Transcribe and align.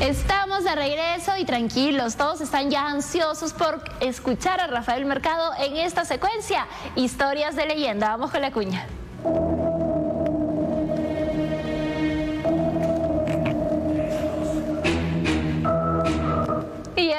Estamos 0.00 0.64
de 0.64 0.74
regreso 0.74 1.32
y 1.38 1.44
tranquilos, 1.44 2.16
todos 2.16 2.40
están 2.40 2.70
ya 2.70 2.88
ansiosos 2.88 3.52
por 3.52 3.84
escuchar 4.00 4.58
a 4.58 4.66
Rafael 4.66 5.04
Mercado 5.04 5.52
en 5.58 5.76
esta 5.76 6.06
secuencia, 6.06 6.66
Historias 6.96 7.54
de 7.54 7.66
leyenda. 7.66 8.08
Vamos 8.08 8.30
con 8.30 8.40
la 8.40 8.50
cuña. 8.50 8.86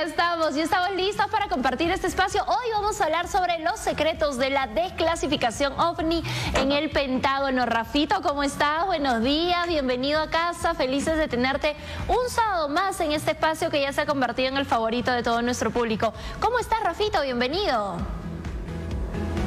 Estamos, 0.02 0.56
ya 0.56 0.64
estamos 0.64 0.96
listos 0.96 1.28
para 1.28 1.48
compartir 1.48 1.92
este 1.92 2.08
espacio. 2.08 2.44
Hoy 2.48 2.72
vamos 2.74 3.00
a 3.00 3.06
hablar 3.06 3.28
sobre 3.28 3.60
los 3.60 3.80
secretos 3.80 4.38
de 4.38 4.50
la 4.50 4.66
desclasificación 4.66 5.74
OVNI 5.80 6.24
en 6.56 6.72
el 6.72 6.90
Pentágono. 6.90 7.68
Rafito, 7.68 8.22
¿cómo 8.24 8.42
estás? 8.42 8.88
Buenos 8.88 9.22
días, 9.22 9.68
bienvenido 9.68 10.20
a 10.20 10.30
casa. 10.30 10.74
Felices 10.74 11.18
de 11.18 11.28
tenerte 11.28 11.76
un 12.08 12.30
sábado 12.30 12.68
más 12.68 13.00
en 13.00 13.12
este 13.12 13.32
espacio 13.32 13.70
que 13.70 13.82
ya 13.82 13.94
se 13.94 14.02
ha 14.02 14.06
convertido 14.08 14.50
en 14.50 14.58
el 14.58 14.66
favorito 14.66 15.12
de 15.12 15.22
todo 15.22 15.44
nuestro 15.44 15.70
público. 15.70 16.14
¿Cómo 16.40 16.58
estás, 16.58 16.82
Rafito? 16.84 17.22
Bienvenido. 17.22 17.98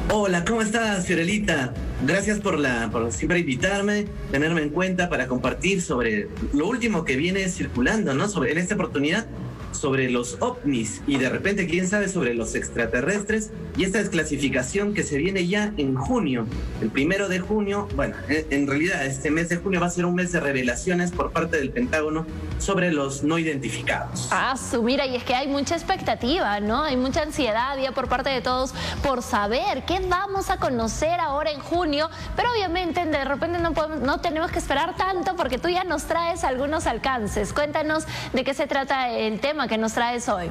Hola, 0.09 0.45
¿cómo 0.45 0.61
estás, 0.61 1.05
Fiorelita? 1.05 1.73
Gracias 2.05 2.39
por, 2.39 2.59
la, 2.59 2.89
por 2.91 3.11
siempre 3.11 3.39
invitarme, 3.39 4.05
tenerme 4.31 4.61
en 4.61 4.69
cuenta 4.69 5.09
para 5.09 5.27
compartir 5.27 5.81
sobre 5.81 6.29
lo 6.53 6.67
último 6.67 7.03
que 7.03 7.17
viene 7.17 7.49
circulando, 7.49 8.13
¿no? 8.13 8.45
En 8.45 8.57
esta 8.57 8.75
oportunidad 8.75 9.25
sobre 9.75 10.09
los 10.09 10.37
ovnis 10.39 11.01
y 11.07 11.17
de 11.17 11.29
repente, 11.29 11.67
quién 11.67 11.87
sabe, 11.87 12.07
sobre 12.07 12.33
los 12.33 12.55
extraterrestres. 12.55 13.51
Y 13.77 13.83
esta 13.83 13.99
desclasificación 13.99 14.93
que 14.93 15.03
se 15.03 15.17
viene 15.17 15.47
ya 15.47 15.73
en 15.77 15.95
junio, 15.95 16.45
el 16.81 16.89
primero 16.89 17.27
de 17.27 17.39
junio, 17.39 17.87
bueno, 17.95 18.15
en 18.29 18.67
realidad 18.67 19.05
este 19.05 19.31
mes 19.31 19.49
de 19.49 19.57
junio 19.57 19.79
va 19.79 19.87
a 19.87 19.91
ser 19.91 20.05
un 20.05 20.15
mes 20.15 20.31
de 20.31 20.39
revelaciones 20.39 21.11
por 21.11 21.31
parte 21.31 21.57
del 21.57 21.71
Pentágono 21.71 22.25
sobre 22.57 22.91
los 22.91 23.23
no 23.23 23.37
identificados. 23.37 24.29
Ah, 24.31 24.55
su, 24.57 24.81
mira, 24.83 25.05
y 25.05 25.15
es 25.15 25.23
que 25.23 25.35
hay 25.35 25.47
mucha 25.47 25.75
expectativa, 25.75 26.59
¿no? 26.59 26.83
Hay 26.83 26.97
mucha 26.97 27.21
ansiedad 27.21 27.77
ya 27.77 27.91
por 27.91 28.07
parte 28.07 28.29
de 28.29 28.41
todos 28.41 28.73
por 29.03 29.21
saber 29.21 29.83
qué 29.85 29.99
vamos 30.07 30.49
a 30.49 30.57
conocer 30.57 31.19
ahora 31.19 31.51
en 31.51 31.59
junio, 31.59 32.09
pero 32.35 32.49
obviamente 32.51 33.05
de 33.05 33.25
repente 33.25 33.59
no, 33.59 33.73
podemos, 33.73 34.01
no 34.01 34.19
tenemos 34.19 34.51
que 34.51 34.59
esperar 34.59 34.95
tanto 34.95 35.35
porque 35.35 35.57
tú 35.57 35.69
ya 35.69 35.83
nos 35.83 36.03
traes 36.05 36.43
algunos 36.43 36.87
alcances. 36.87 37.53
Cuéntanos 37.53 38.05
de 38.33 38.43
qué 38.43 38.53
se 38.53 38.67
trata 38.67 39.09
el 39.09 39.39
tema 39.39 39.67
que 39.67 39.77
nos 39.77 39.93
traes 39.93 40.27
hoy? 40.29 40.49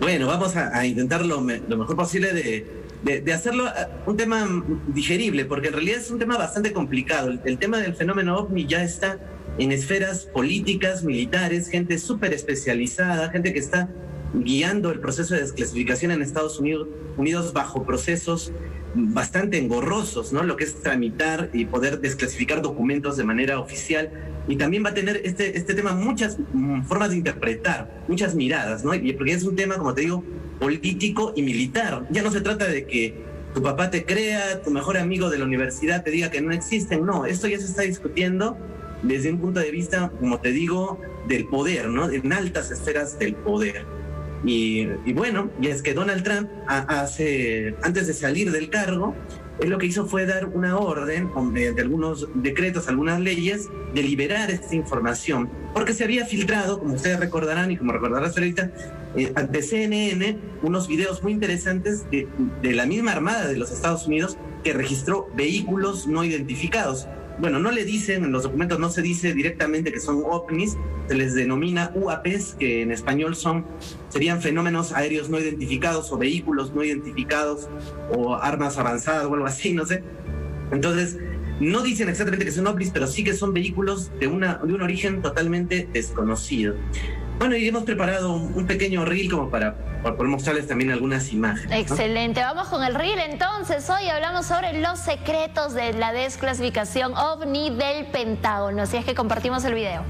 Bueno, 0.00 0.26
vamos 0.26 0.56
a, 0.56 0.84
intentar 0.84 1.24
lo, 1.24 1.40
mejor 1.40 1.96
posible 1.96 2.32
de, 2.32 3.32
hacerlo 3.32 3.68
eh, 3.68 3.86
un 4.06 4.16
tema 4.16 4.46
digerible, 4.88 5.44
porque 5.44 5.68
en 5.68 5.74
realidad 5.74 5.98
es 6.00 6.10
un 6.10 6.18
tema 6.18 6.36
bastante 6.36 6.72
complicado. 6.72 7.30
El, 7.44 7.58
tema 7.58 7.78
del 7.78 7.94
fenómeno 7.94 8.36
ovni 8.36 8.66
ya 8.66 8.82
está 8.82 9.18
en 9.58 9.72
esferas 9.72 10.24
políticas, 10.24 11.04
militares, 11.04 11.68
gente 11.68 11.98
súper 11.98 12.32
especializada, 12.32 13.30
gente 13.30 13.52
que 13.52 13.58
está 13.58 13.88
guiando 14.34 14.90
el 14.90 15.00
proceso 15.00 15.34
de 15.34 15.42
desclasificación 15.42 16.10
en 16.10 16.22
Estados 16.22 16.58
Unidos, 16.58 16.88
Unidos 17.16 17.52
bajo 17.52 17.84
procesos 17.84 18.52
bastante 18.94 19.58
engorrosos, 19.58 20.32
¿no? 20.32 20.42
Lo 20.42 20.56
que 20.56 20.64
es 20.64 20.80
tramitar 20.82 21.50
y 21.52 21.64
poder 21.64 22.00
desclasificar 22.00 22.62
documentos 22.62 23.16
de 23.16 23.24
manera 23.24 23.58
oficial. 23.58 24.10
Y 24.46 24.56
también 24.56 24.84
va 24.84 24.90
a 24.90 24.94
tener 24.94 25.20
este, 25.24 25.56
este 25.56 25.74
tema 25.74 25.94
muchas 25.94 26.38
mm, 26.52 26.82
formas 26.82 27.10
de 27.10 27.16
interpretar, 27.16 28.04
muchas 28.08 28.34
miradas, 28.34 28.84
¿no? 28.84 28.94
Y 28.94 29.12
porque 29.12 29.32
es 29.32 29.44
un 29.44 29.56
tema, 29.56 29.76
como 29.76 29.94
te 29.94 30.02
digo, 30.02 30.24
político 30.60 31.32
y 31.36 31.42
militar. 31.42 32.06
Ya 32.10 32.22
no 32.22 32.30
se 32.30 32.40
trata 32.40 32.66
de 32.66 32.86
que 32.86 33.14
tu 33.54 33.62
papá 33.62 33.90
te 33.90 34.04
crea, 34.04 34.62
tu 34.62 34.70
mejor 34.70 34.96
amigo 34.96 35.30
de 35.30 35.38
la 35.38 35.44
universidad 35.44 36.02
te 36.02 36.10
diga 36.10 36.30
que 36.30 36.40
no 36.40 36.52
existen. 36.52 37.04
No, 37.06 37.26
esto 37.26 37.48
ya 37.48 37.58
se 37.58 37.66
está 37.66 37.82
discutiendo 37.82 38.56
desde 39.04 39.30
un 39.30 39.38
punto 39.38 39.60
de 39.60 39.70
vista, 39.70 40.10
como 40.18 40.40
te 40.40 40.50
digo, 40.50 41.00
del 41.28 41.46
poder, 41.46 41.88
¿no? 41.88 42.10
En 42.10 42.32
altas 42.32 42.70
esferas 42.70 43.18
del 43.18 43.34
poder. 43.34 43.86
Y, 44.46 45.12
bueno, 45.14 45.50
y 45.60 45.68
es 45.68 45.80
que 45.80 45.94
Donald 45.94 46.22
Trump 46.22 46.50
hace, 46.66 47.74
antes 47.82 48.06
de 48.06 48.12
salir 48.12 48.52
del 48.52 48.68
cargo, 48.68 49.14
él 49.60 49.70
lo 49.70 49.78
que 49.78 49.86
hizo 49.86 50.06
fue 50.06 50.26
dar 50.26 50.46
una 50.46 50.76
orden, 50.76 51.30
mediante 51.50 51.80
algunos 51.80 52.28
decretos, 52.34 52.88
algunas 52.88 53.20
leyes, 53.20 53.68
de 53.94 54.02
liberar 54.02 54.50
esta 54.50 54.74
información, 54.74 55.48
porque 55.72 55.94
se 55.94 56.04
había 56.04 56.26
filtrado, 56.26 56.78
como 56.78 56.94
ustedes 56.94 57.20
recordarán 57.20 57.70
y 57.70 57.78
como 57.78 57.92
recordarás 57.92 58.36
ahorita, 58.36 58.70
eh, 59.16 59.32
ante 59.34 59.62
CNN, 59.62 60.38
unos 60.62 60.88
videos 60.88 61.22
muy 61.22 61.32
interesantes 61.32 62.04
de, 62.10 62.28
de 62.60 62.72
la 62.72 62.84
misma 62.84 63.12
Armada 63.12 63.46
de 63.46 63.56
los 63.56 63.70
Estados 63.70 64.06
Unidos 64.06 64.36
que 64.62 64.72
registró 64.72 65.30
vehículos 65.36 66.06
no 66.06 66.24
identificados 66.24 67.06
bueno, 67.38 67.58
no 67.58 67.70
le 67.70 67.84
dicen, 67.84 68.24
en 68.24 68.32
los 68.32 68.44
documentos 68.44 68.78
no 68.78 68.90
se 68.90 69.02
dice 69.02 69.34
directamente 69.34 69.92
que 69.92 70.00
son 70.00 70.22
ovnis, 70.24 70.76
se 71.08 71.14
les 71.14 71.34
denomina 71.34 71.92
UAPs, 71.94 72.56
que 72.58 72.82
en 72.82 72.92
español 72.92 73.34
son, 73.34 73.66
serían 74.08 74.40
fenómenos 74.40 74.92
aéreos 74.92 75.28
no 75.28 75.38
identificados 75.38 76.12
o 76.12 76.18
vehículos 76.18 76.72
no 76.74 76.84
identificados 76.84 77.68
o 78.10 78.34
armas 78.34 78.78
avanzadas 78.78 79.26
o 79.26 79.34
algo 79.34 79.46
así, 79.46 79.72
no 79.72 79.84
sé. 79.84 80.02
Entonces, 80.70 81.18
no 81.60 81.82
dicen 81.82 82.08
exactamente 82.08 82.44
que 82.44 82.52
son 82.52 82.66
ovnis, 82.66 82.90
pero 82.90 83.06
sí 83.06 83.24
que 83.24 83.34
son 83.34 83.52
vehículos 83.52 84.10
de, 84.18 84.26
una, 84.26 84.56
de 84.56 84.72
un 84.72 84.82
origen 84.82 85.22
totalmente 85.22 85.88
desconocido. 85.92 86.74
Bueno, 87.38 87.56
y 87.56 87.68
hemos 87.68 87.84
preparado 87.84 88.32
un 88.32 88.66
pequeño 88.66 89.04
reel 89.04 89.30
como 89.30 89.50
para, 89.50 89.74
para 90.02 90.16
poder 90.16 90.30
mostrarles 90.30 90.68
también 90.68 90.90
algunas 90.90 91.32
imágenes. 91.32 91.78
Excelente, 91.78 92.40
vamos 92.40 92.68
con 92.68 92.84
el 92.84 92.94
reel 92.94 93.18
entonces. 93.18 93.88
Hoy 93.90 94.08
hablamos 94.08 94.46
sobre 94.46 94.80
los 94.80 94.98
secretos 94.98 95.72
de 95.72 95.94
la 95.94 96.12
desclasificación 96.12 97.16
ovni 97.16 97.70
del 97.70 98.06
Pentágono, 98.06 98.82
así 98.82 98.98
es 98.98 99.04
que 99.04 99.14
compartimos 99.14 99.64
el 99.64 99.74
video. 99.74 100.02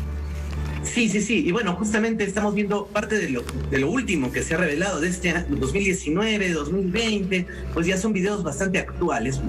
Sí, 0.84 1.08
sí, 1.08 1.20
sí. 1.20 1.44
Y 1.46 1.52
bueno, 1.52 1.74
justamente 1.74 2.24
estamos 2.24 2.54
viendo 2.54 2.86
parte 2.86 3.18
de 3.18 3.30
lo, 3.30 3.42
de 3.70 3.78
lo 3.78 3.90
último 3.90 4.30
que 4.30 4.42
se 4.42 4.54
ha 4.54 4.58
revelado 4.58 5.00
de 5.00 5.08
este 5.08 5.30
año 5.30 5.56
2019, 5.56 6.52
2020. 6.52 7.46
Pues 7.72 7.86
ya 7.86 7.96
son 7.96 8.12
videos 8.12 8.42
bastante 8.42 8.78
actuales. 8.78 9.40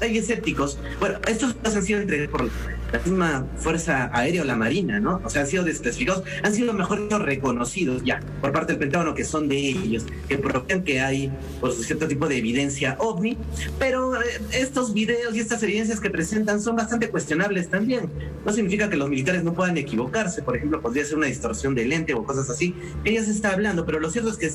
Hay 0.00 0.18
escépticos. 0.18 0.78
Bueno, 1.00 1.18
estos 1.26 1.54
han 1.64 1.82
sido 1.82 2.00
entre 2.00 2.28
por 2.28 2.50
la 2.92 2.98
misma 2.98 3.46
Fuerza 3.56 4.10
Aérea 4.12 4.42
o 4.42 4.44
la 4.44 4.56
Marina, 4.56 5.00
¿no? 5.00 5.20
O 5.24 5.30
sea, 5.30 5.42
han 5.42 5.48
sido 5.48 5.64
desclasificados, 5.64 6.24
han 6.42 6.54
sido 6.54 6.72
mejor 6.72 7.00
reconocidos 7.22 8.02
ya 8.04 8.20
por 8.40 8.52
parte 8.52 8.72
del 8.72 8.80
Pentágono 8.80 9.14
que 9.14 9.24
son 9.24 9.48
de 9.48 9.56
ellos, 9.56 10.04
que 10.28 10.38
prueban 10.38 10.84
que 10.84 11.00
hay 11.00 11.32
pues, 11.60 11.76
cierto 11.86 12.06
tipo 12.06 12.28
de 12.28 12.38
evidencia 12.38 12.96
ovni, 12.98 13.36
pero 13.78 14.20
eh, 14.20 14.40
estos 14.52 14.92
videos 14.92 15.34
y 15.34 15.40
estas 15.40 15.62
evidencias 15.62 16.00
que 16.00 16.10
presentan 16.10 16.60
son 16.60 16.76
bastante 16.76 17.08
cuestionables 17.08 17.68
también. 17.68 18.10
No 18.44 18.52
significa 18.52 18.90
que 18.90 18.96
los 18.96 19.08
militares 19.08 19.42
no 19.42 19.54
puedan 19.54 19.76
equivocarse, 19.78 20.42
por 20.42 20.56
ejemplo, 20.56 20.71
podría 20.80 21.04
ser 21.04 21.18
una 21.18 21.26
distorsión 21.26 21.74
de 21.74 21.84
lente 21.84 22.14
o 22.14 22.24
cosas 22.24 22.48
así. 22.48 22.74
Ella 23.04 23.22
se 23.24 23.32
está 23.32 23.52
hablando, 23.52 23.84
pero 23.84 24.00
lo 24.00 24.10
cierto 24.10 24.30
es 24.30 24.36
que 24.36 24.50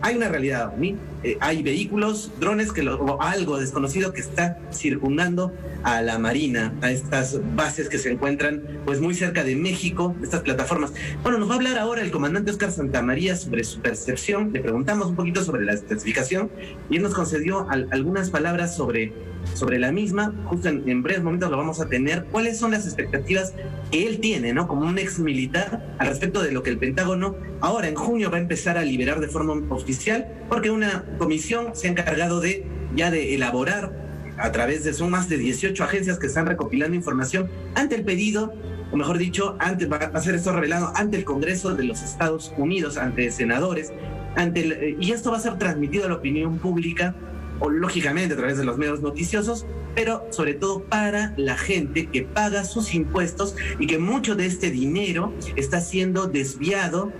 hay 0.00 0.16
una 0.16 0.28
realidad 0.28 0.72
ovni, 0.74 0.96
eh, 1.22 1.36
hay 1.40 1.62
vehículos, 1.62 2.32
drones 2.40 2.72
que 2.72 2.82
o 2.88 3.22
algo 3.22 3.58
desconocido 3.58 4.12
que 4.12 4.20
está 4.20 4.58
circundando 4.72 5.52
a 5.82 6.02
la 6.02 6.18
Marina, 6.18 6.74
a 6.80 6.90
estas 6.90 7.40
bases 7.54 7.88
que 7.88 7.98
se 7.98 8.10
encuentran 8.10 8.62
pues 8.84 9.00
muy 9.00 9.14
cerca 9.14 9.44
de 9.44 9.56
México, 9.56 10.14
estas 10.22 10.40
plataformas. 10.40 10.92
Bueno, 11.22 11.38
nos 11.38 11.48
va 11.48 11.54
a 11.54 11.56
hablar 11.56 11.78
ahora 11.78 12.02
el 12.02 12.10
comandante 12.10 12.50
Oscar 12.50 12.70
Santamaría 12.70 13.36
sobre 13.36 13.64
su 13.64 13.80
percepción. 13.80 14.52
Le 14.52 14.60
preguntamos 14.60 15.08
un 15.08 15.16
poquito 15.16 15.44
sobre 15.44 15.64
la 15.64 15.72
especificación 15.72 16.50
y 16.90 16.96
él 16.96 17.02
nos 17.02 17.14
concedió 17.14 17.68
algunas 17.68 18.30
palabras 18.30 18.76
sobre, 18.76 19.12
sobre 19.54 19.78
la 19.78 19.92
misma. 19.92 20.34
Justo 20.46 20.68
en, 20.68 21.02
breves 21.02 21.22
momentos 21.22 21.50
lo 21.50 21.56
vamos 21.56 21.80
a 21.80 21.88
tener. 21.88 22.24
¿Cuáles 22.24 22.58
son 22.58 22.72
las 22.72 22.86
expectativas 22.86 23.54
que 23.90 24.06
él 24.06 24.20
tiene, 24.20 24.52
¿no? 24.52 24.68
Como 24.68 24.86
un 24.86 24.98
ex 24.98 25.18
militar 25.18 25.96
al 25.98 26.08
respecto 26.08 26.42
de 26.42 26.52
lo 26.52 26.62
que 26.62 26.70
el 26.70 26.78
Pentágono 26.78 27.36
ahora 27.60 27.88
en 27.88 27.94
junio 27.94 28.30
va 28.30 28.38
a 28.38 28.40
empezar 28.40 28.78
a 28.78 28.82
liberar 28.82 29.20
de 29.20 29.28
forma 29.28 29.54
oficial, 29.74 30.26
porque 30.48 30.70
una 30.70 31.04
comisión 31.18 31.74
se 31.74 31.88
ha 31.88 31.90
encargado 31.90 32.40
de 32.40 32.66
ya 32.94 33.10
de 33.10 33.34
elaborar 33.34 34.02
a 34.38 34.52
través 34.52 34.84
de, 34.84 34.92
son 34.92 35.10
más 35.10 35.28
de 35.28 35.38
18 35.38 35.84
agencias 35.84 36.18
que 36.18 36.26
están 36.26 36.46
recopilando 36.46 36.96
información 36.96 37.48
ante 37.74 37.94
el 37.94 38.04
pedido, 38.04 38.52
o 38.90 38.96
mejor 38.96 39.18
dicho, 39.18 39.56
ante, 39.58 39.86
va 39.86 39.96
a 39.96 40.20
ser 40.20 40.34
esto 40.34 40.52
revelado 40.52 40.92
ante 40.96 41.16
el 41.16 41.24
Congreso 41.24 41.74
de 41.74 41.84
los 41.84 42.02
Estados 42.02 42.52
Unidos, 42.56 42.96
ante 42.96 43.30
senadores, 43.30 43.92
ante 44.36 44.96
y 44.98 45.12
esto 45.12 45.30
va 45.30 45.36
a 45.36 45.40
ser 45.40 45.58
transmitido 45.58 46.06
a 46.06 46.08
la 46.08 46.14
opinión 46.14 46.58
pública, 46.58 47.14
o 47.62 47.70
lógicamente 47.70 48.34
a 48.34 48.36
través 48.36 48.58
de 48.58 48.64
los 48.64 48.76
medios 48.76 49.00
noticiosos, 49.00 49.66
pero 49.94 50.26
sobre 50.30 50.54
todo 50.54 50.82
para 50.82 51.32
la 51.36 51.56
gente 51.56 52.06
que 52.06 52.22
paga 52.22 52.64
sus 52.64 52.92
impuestos 52.92 53.54
y 53.78 53.86
que 53.86 53.98
mucho 53.98 54.34
de 54.34 54.46
este 54.46 54.70
dinero 54.70 55.32
está 55.54 55.80
siendo 55.80 56.26
desviado 56.26 57.12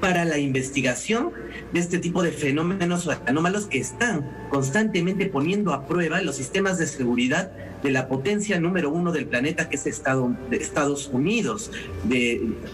para 0.00 0.24
la 0.24 0.38
investigación 0.38 1.32
de 1.72 1.80
este 1.80 1.98
tipo 1.98 2.22
de 2.22 2.32
fenómenos 2.32 3.08
anómalos 3.26 3.66
que 3.66 3.78
están 3.78 4.30
constantemente 4.48 5.26
poniendo 5.26 5.74
a 5.74 5.86
prueba 5.86 6.22
los 6.22 6.36
sistemas 6.36 6.78
de 6.78 6.86
seguridad 6.86 7.50
de 7.82 7.90
la 7.90 8.08
potencia 8.08 8.58
número 8.60 8.90
uno 8.90 9.12
del 9.12 9.26
planeta 9.26 9.68
que 9.68 9.76
es 9.76 9.86
Estados 9.86 11.10
Unidos. 11.12 11.72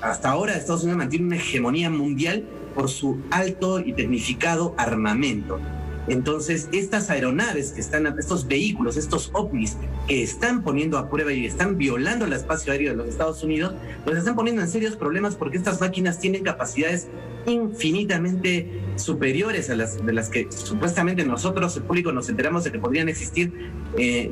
Hasta 0.01 0.31
ahora 0.31 0.55
Estados 0.55 0.83
Unidos 0.83 0.99
mantiene 0.99 1.27
una 1.27 1.37
hegemonía 1.37 1.91
mundial 1.91 2.45
por 2.75 2.89
su 2.89 3.21
alto 3.31 3.81
y 3.81 3.95
tecnificado 3.95 4.75
armamento. 4.77 5.59
Entonces, 6.07 6.69
estas 6.73 7.11
aeronaves 7.11 7.73
que 7.73 7.81
están, 7.81 8.07
estos 8.19 8.47
vehículos, 8.47 8.97
estos 8.97 9.31
ovnis 9.33 9.77
que 10.07 10.23
están 10.23 10.63
poniendo 10.63 10.99
a 10.99 11.09
prueba 11.09 11.33
y 11.33 11.47
están 11.47 11.79
violando 11.79 12.27
el 12.27 12.33
espacio 12.33 12.73
aéreo 12.73 12.91
de 12.91 12.97
los 12.97 13.09
Estados 13.09 13.43
Unidos, 13.43 13.75
pues 14.05 14.19
están 14.19 14.37
poniendo 14.37 14.63
en 14.63 14.69
serios 14.69 14.97
problemas 14.97 15.35
porque 15.35 15.57
estas 15.57 15.81
máquinas 15.81 16.19
tienen 16.19 16.43
capacidades 16.43 17.09
infinitamente 17.47 18.83
superiores 18.97 19.69
a 19.71 19.77
las 19.77 20.05
de 20.05 20.13
las 20.13 20.29
que 20.29 20.49
supuestamente 20.51 21.25
nosotros, 21.25 21.77
el 21.77 21.83
público, 21.83 22.13
nos 22.13 22.29
enteramos 22.29 22.65
de 22.65 22.73
que 22.73 22.79
podrían 22.79 23.09
existir, 23.09 23.71
eh, 23.99 24.31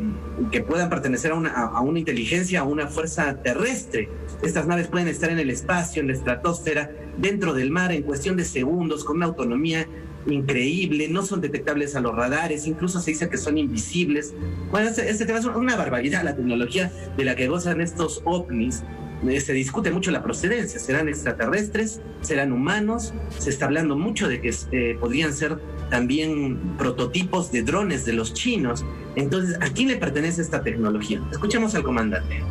que 0.51 0.61
puedan 0.61 0.89
pertenecer 0.89 1.33
a 1.33 1.35
una, 1.35 1.51
a 1.51 1.81
una 1.81 1.99
inteligencia, 1.99 2.61
a 2.61 2.65
una 2.65 2.87
fuerza 2.87 3.43
terrestre. 3.43 4.09
Estas 4.43 4.67
naves 4.67 4.89
pueden 4.89 5.09
estar 5.09 5.31
en 5.31 5.39
el 5.39 5.51
espacio, 5.51 6.01
en 6.01 6.09
la 6.09 6.15
estratosfera, 6.15 6.91
dentro 7.19 7.55
del 7.55 7.71
mar, 7.71 7.93
en 7.93 8.03
cuestión 8.03 8.37
de 8.37 8.45
segundos, 8.45 9.05
con 9.05 9.17
una 9.17 9.27
autonomía 9.27 9.87
increíble, 10.27 11.09
no 11.09 11.23
son 11.23 11.41
detectables 11.41 11.97
a 11.97 12.01
los 12.01 12.15
radares, 12.15 12.67
incluso 12.67 13.01
se 13.01 13.13
dice 13.13 13.29
que 13.29 13.39
son 13.39 13.59
invisibles. 13.59 14.35
Bueno, 14.71 14.89
este, 14.89 15.09
este 15.09 15.27
tema 15.27 15.39
es 15.39 15.45
una 15.45 15.77
barbaridad, 15.77 16.23
la 16.23 16.37
tecnología 16.37 16.93
de 17.17 17.25
la 17.25 17.35
que 17.35 17.49
gozan 17.49 17.81
estos 17.81 18.23
ovnis. 18.25 18.83
Eh, 19.29 19.41
se 19.41 19.53
discute 19.53 19.93
mucho 19.93 20.11
la 20.11 20.23
procedencia, 20.23 20.81
serán 20.81 21.09
extraterrestres, 21.09 22.01
serán 22.23 22.53
humanos, 22.53 23.15
se 23.39 23.51
está 23.51 23.67
hablando 23.67 23.97
mucho 23.97 24.29
de 24.29 24.41
que 24.41 24.53
eh, 24.73 24.97
podrían 24.99 25.33
ser 25.33 25.59
también 25.91 26.77
prototipos 26.77 27.53
de 27.53 27.63
drones 27.63 28.05
de 28.05 28.15
los 28.15 28.35
chinos. 28.35 28.85
Entonces, 29.15 29.57
¿a 29.61 29.73
quién 29.73 29.89
le 29.89 29.97
pertenece 29.97 30.43
esta 30.43 30.63
tecnología? 30.63 31.23
Escuchemos 31.31 31.75
al 31.77 31.85
comandante. 31.85 32.43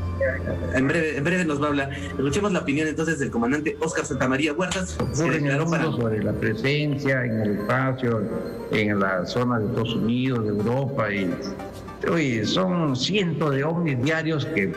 En 0.74 0.88
breve, 0.88 1.18
en 1.18 1.24
breve 1.24 1.46
nos 1.46 1.62
va 1.62 1.66
a 1.66 1.70
hablar. 1.70 1.92
Escuchemos 1.92 2.52
la 2.52 2.60
opinión 2.60 2.88
entonces 2.88 3.20
del 3.20 3.32
comandante 3.32 3.78
Oscar 3.80 4.06
Santamaría 4.06 4.54
Huertas. 4.54 4.98
Se 5.12 5.30
declaró 5.30 5.70
para... 5.70 5.84
sobre 5.86 6.24
la 6.24 6.34
presencia 6.34 7.26
en 7.26 7.42
el 7.42 7.52
espacio, 7.60 8.22
en 8.72 9.00
la 9.00 9.26
zona 9.26 9.60
de 9.60 9.66
Estados 9.66 9.96
Unidos, 9.96 10.44
de 10.44 10.50
Europa 10.50 11.12
y 11.12 11.30
Oye, 12.10 12.46
son 12.46 12.96
cientos 12.96 13.54
de 13.54 13.64
ovnis 13.64 14.02
diarios 14.02 14.46
que 14.46 14.74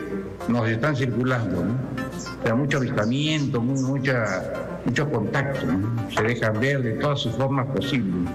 nos 0.47 0.69
están 0.69 0.95
circulando, 0.95 1.65
¿no? 1.65 1.73
O 1.73 2.43
sea, 2.45 2.53
mucho 2.53 2.77
avistamiento, 2.77 3.59
mucha, 3.61 4.53
mucho 4.85 5.09
contacto, 5.09 5.65
¿no? 5.65 6.09
se 6.11 6.21
dejan 6.21 6.59
ver 6.59 6.83
de 6.83 6.91
todas 6.93 7.21
sus 7.21 7.33
formas 7.33 7.65
posibles. 7.67 8.29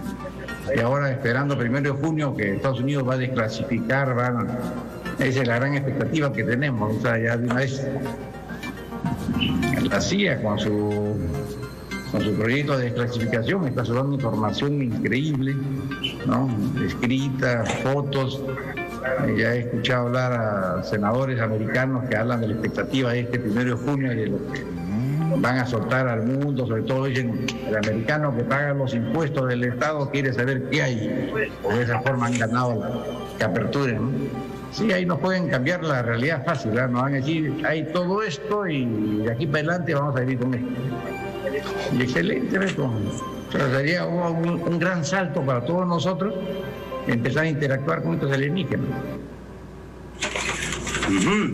Y 0.74 0.80
ahora 0.80 1.10
esperando 1.10 1.56
primero 1.56 1.94
de 1.94 2.00
junio 2.00 2.36
que 2.36 2.56
Estados 2.56 2.80
Unidos 2.80 3.08
va 3.08 3.14
a 3.14 3.18
desclasificar, 3.18 4.14
van, 4.14 4.48
esa 5.20 5.42
es 5.42 5.48
la 5.48 5.56
gran 5.56 5.74
expectativa 5.74 6.32
que 6.32 6.44
tenemos, 6.44 6.96
o 6.96 7.00
sea, 7.00 7.18
ya 7.18 7.36
de 7.36 7.44
una 7.44 7.54
vez 7.54 7.86
la 9.90 10.00
CIA 10.00 10.42
con 10.42 10.58
su 10.58 11.16
con 12.10 12.22
su 12.22 12.34
proyecto 12.34 12.76
de 12.76 12.86
desclasificación 12.86 13.68
está 13.68 13.84
dando 13.84 14.14
información 14.14 14.82
increíble, 14.82 15.54
¿no? 16.26 16.50
escrita, 16.84 17.64
fotos, 17.84 18.42
ya 19.38 19.54
he 19.54 19.60
escuchado 19.60 20.06
hablar 20.06 20.32
a 20.32 20.82
senadores 20.82 21.40
americanos 21.40 22.08
que 22.08 22.16
hablan 22.16 22.40
de 22.40 22.48
la 22.48 22.52
expectativa 22.54 23.12
de 23.12 23.20
este 23.20 23.38
primero 23.38 23.76
de 23.76 23.84
junio 23.84 24.12
y 24.12 24.16
de 24.16 24.26
lo 24.26 24.38
que 24.52 24.64
van 25.36 25.58
a 25.58 25.66
soltar 25.66 26.08
al 26.08 26.26
mundo, 26.26 26.66
sobre 26.66 26.82
todo 26.82 27.04
dicen 27.04 27.46
el 27.68 27.76
americano 27.76 28.36
que 28.36 28.42
paga 28.42 28.74
los 28.74 28.92
impuestos 28.92 29.48
del 29.48 29.64
Estado 29.64 30.10
quiere 30.10 30.32
saber 30.32 30.68
qué 30.70 30.82
hay, 30.82 30.98
de 30.98 31.82
esa 31.82 32.00
forma 32.00 32.26
han 32.26 32.38
ganado 32.38 33.04
que 33.38 33.44
aperturen. 33.44 34.49
Sí, 34.72 34.92
ahí 34.92 35.04
nos 35.04 35.18
pueden 35.18 35.48
cambiar 35.48 35.82
la 35.82 36.02
realidad 36.02 36.44
fácil, 36.44 36.74
¿no? 36.74 36.86
nos 36.88 37.02
van 37.02 37.14
a 37.14 37.16
decir, 37.16 37.62
hay 37.66 37.84
todo 37.92 38.22
esto 38.22 38.66
y 38.66 38.84
de 39.24 39.32
aquí 39.32 39.46
para 39.46 39.58
adelante 39.60 39.94
vamos 39.94 40.16
a 40.16 40.20
vivir 40.20 40.38
con 40.38 40.54
esto. 40.54 40.68
Y 41.98 42.02
excelente, 42.02 42.58
¿no? 42.58 42.92
sería 43.50 44.06
un, 44.06 44.62
un 44.62 44.78
gran 44.78 45.04
salto 45.04 45.42
para 45.42 45.64
todos 45.64 45.86
nosotros 45.86 46.34
empezar 47.06 47.44
a 47.44 47.48
interactuar 47.48 48.02
con 48.02 48.14
estos 48.14 48.32
alienígenas. 48.32 48.88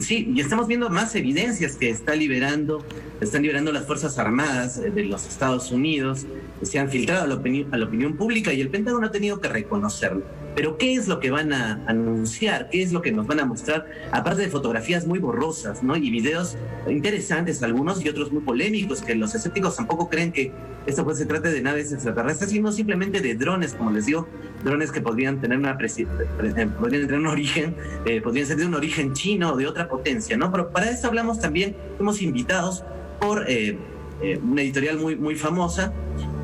Sí, 0.00 0.32
y 0.34 0.40
estamos 0.40 0.66
viendo 0.66 0.90
más 0.90 1.14
evidencias 1.14 1.76
que 1.76 1.90
está 1.90 2.14
liberando, 2.14 2.84
están 3.20 3.42
liberando 3.42 3.72
las 3.72 3.86
Fuerzas 3.86 4.18
Armadas 4.18 4.80
de 4.80 5.04
los 5.04 5.26
Estados 5.26 5.72
Unidos, 5.72 6.26
se 6.62 6.78
han 6.78 6.88
filtrado 6.88 7.24
a 7.24 7.26
la, 7.26 7.34
opinión, 7.34 7.72
a 7.72 7.78
la 7.78 7.86
opinión 7.86 8.16
pública 8.16 8.52
y 8.52 8.60
el 8.60 8.68
Pentágono 8.68 9.06
ha 9.06 9.10
tenido 9.10 9.40
que 9.40 9.48
reconocerlo. 9.48 10.24
Pero 10.54 10.78
¿qué 10.78 10.94
es 10.94 11.06
lo 11.06 11.20
que 11.20 11.30
van 11.30 11.52
a 11.52 11.84
anunciar? 11.86 12.70
¿Qué 12.70 12.82
es 12.82 12.90
lo 12.90 13.02
que 13.02 13.12
nos 13.12 13.26
van 13.26 13.40
a 13.40 13.44
mostrar? 13.44 13.86
Aparte 14.10 14.40
de 14.40 14.48
fotografías 14.48 15.06
muy 15.06 15.18
borrosas, 15.18 15.82
¿no? 15.82 15.96
Y 15.96 16.10
videos 16.10 16.56
interesantes 16.88 17.62
algunos 17.62 18.02
y 18.02 18.08
otros 18.08 18.32
muy 18.32 18.40
polémicos, 18.40 19.02
que 19.02 19.14
los 19.14 19.34
escépticos 19.34 19.76
tampoco 19.76 20.08
creen 20.08 20.32
que 20.32 20.52
esto 20.86 21.04
pues 21.04 21.18
se 21.18 21.26
trate 21.26 21.50
de 21.50 21.60
naves 21.60 21.92
extraterrestres, 21.92 22.50
sino 22.50 22.72
simplemente 22.72 23.20
de 23.20 23.34
drones, 23.34 23.74
como 23.74 23.90
les 23.90 24.06
digo, 24.06 24.28
drones 24.64 24.92
que 24.92 25.00
podrían 25.02 25.40
tener 25.40 25.58
una 25.58 25.76
eh, 25.78 26.06
podrían 26.78 27.06
tener 27.06 27.18
un 27.18 27.26
origen, 27.26 27.74
eh, 28.06 28.20
podrían 28.22 28.46
ser 28.46 28.56
de 28.56 28.66
un 28.66 28.74
origen 28.74 29.12
chino 29.12 29.45
o 29.52 29.56
de 29.56 29.66
otra 29.66 29.88
potencia, 29.88 30.36
¿no? 30.36 30.50
Pero 30.50 30.70
para 30.70 30.90
eso 30.90 31.06
hablamos 31.06 31.40
también, 31.40 31.76
hemos 31.98 32.22
invitados 32.22 32.84
por 33.20 33.44
eh, 33.48 33.78
una 34.42 34.62
editorial 34.62 34.98
muy, 34.98 35.16
muy 35.16 35.34
famosa, 35.34 35.92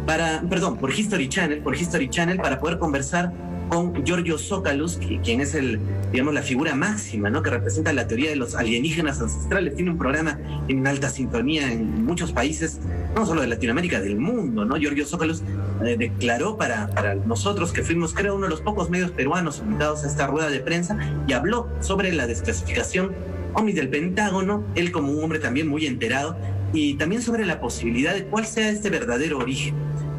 para, 0.07 0.43
perdón, 0.49 0.79
por 0.79 0.91
History 0.91 1.29
Channel, 1.29 1.63
por 1.63 1.77
History 1.77 2.09
Channel, 2.09 2.39
para 2.39 2.59
poder 2.59 2.79
conversar 2.79 3.33
con 3.69 4.05
Giorgio 4.05 4.39
Zócalos, 4.39 4.99
quien 5.23 5.41
es 5.41 5.55
el, 5.55 5.81
digamos, 6.11 6.35
la 6.35 6.43
figura 6.43 6.75
máxima, 6.75 7.31
¿no? 7.31 7.43
Que 7.43 7.51
representa 7.51 7.93
la 7.93 8.07
teoría 8.07 8.31
de 8.31 8.37
los 8.37 8.55
alienígenas 8.55 9.21
ancestrales. 9.21 9.75
Tiene 9.75 9.91
un 9.91 9.99
programa 9.99 10.39
en 10.69 10.87
alta 10.87 11.09
sintonía 11.11 11.73
en 11.73 12.05
muchos 12.05 12.33
países, 12.33 12.81
no 13.15 13.27
solo 13.27 13.41
de 13.41 13.47
Latinoamérica, 13.47 14.01
del 14.01 14.17
mundo, 14.17 14.65
¿no? 14.65 14.77
Giorgio 14.77 15.07
Zócalos 15.07 15.43
eh, 15.85 15.97
declaró 15.99 16.57
para, 16.57 17.15
nosotros 17.27 17.73
que 17.73 17.83
fuimos, 17.83 18.15
creo, 18.15 18.35
uno 18.35 18.45
de 18.45 18.51
los 18.51 18.61
pocos 18.61 18.91
medios 18.91 19.11
peruanos 19.11 19.61
invitados 19.61 20.05
a 20.05 20.07
esta 20.07 20.27
rueda 20.27 20.51
de 20.51 20.61
prensa 20.61 20.99
y 21.27 21.33
habló 21.33 21.69
sobre 21.81 22.13
la 22.13 22.27
desclasificación 22.27 23.13
OMI 23.55 23.73
del 23.73 23.89
Pentágono, 23.89 24.65
él 24.75 24.93
como 24.93 25.13
un 25.13 25.23
hombre 25.23 25.39
también 25.39 25.69
muy 25.69 25.87
enterado, 25.87 26.37
y 26.73 26.95
también 26.95 27.21
sobre 27.21 27.45
la 27.45 27.61
posibilidad 27.61 28.15
de 28.15 28.25
cuál 28.25 28.47
sea 28.47 28.71
este 28.71 28.89
verdadero 28.89 29.39
origen 29.39 29.75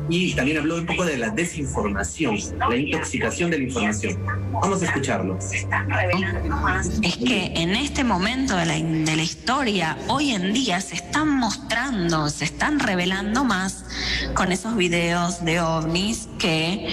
y 0.10 0.34
también 0.34 0.58
habló 0.58 0.76
un 0.76 0.86
poco 0.86 1.06
de 1.06 1.18
la 1.18 1.30
desinformación, 1.30 2.38
la 2.70 2.76
intoxicación 2.76 3.52
de 3.52 3.58
la 3.60 3.64
información. 3.64 4.18
Vamos 4.52 4.82
a 4.82 4.86
escucharlo. 4.86 5.38
Es 7.02 7.18
que 7.18 7.54
en 7.56 7.76
este 7.76 8.04
momento 8.04 8.56
de 8.56 8.66
la, 8.66 8.74
de 8.76 9.16
la 9.16 9.24
historia, 9.24 9.98
hoy 10.08 10.32
en 10.32 10.54
día 10.54 10.82
se 10.82 10.96
están 10.96 11.30
mostrando, 11.38 12.30
se 12.30 12.46
están 12.46 12.80
revelando 12.80 13.44
más 13.44 13.86
con 14.34 14.52
esos 14.52 14.76
videos 14.76 15.44
de 15.44 15.60
ovnis 15.62 16.28
que 16.40 16.88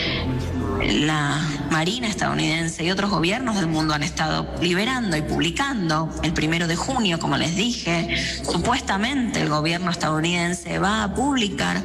la 0.81 1.41
Marina 1.71 2.09
estadounidense 2.09 2.85
y 2.85 2.91
otros 2.91 3.11
gobiernos 3.11 3.57
del 3.57 3.67
mundo 3.67 3.95
han 3.95 4.03
estado 4.03 4.47
liberando 4.61 5.17
y 5.17 5.23
publicando. 5.23 6.09
El 6.23 6.33
primero 6.33 6.67
de 6.67 6.77
junio, 6.77 7.19
como 7.19 7.37
les 7.37 7.57
dije, 7.57 8.17
supuestamente 8.45 9.41
el 9.41 9.49
gobierno 9.49 9.91
estadounidense 9.91 10.79
va 10.79 11.05
a 11.05 11.15
publicar 11.15 11.83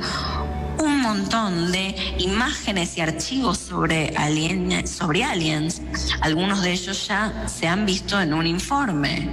montón 1.05 1.71
de 1.71 1.95
imágenes 2.17 2.97
y 2.97 3.01
archivos 3.01 3.59
sobre, 3.59 4.11
sobre 4.87 5.23
aliens. 5.23 5.81
Algunos 6.21 6.63
de 6.63 6.71
ellos 6.71 7.07
ya 7.07 7.47
se 7.47 7.67
han 7.67 7.85
visto 7.85 8.19
en 8.19 8.33
un 8.33 8.47
informe. 8.47 9.29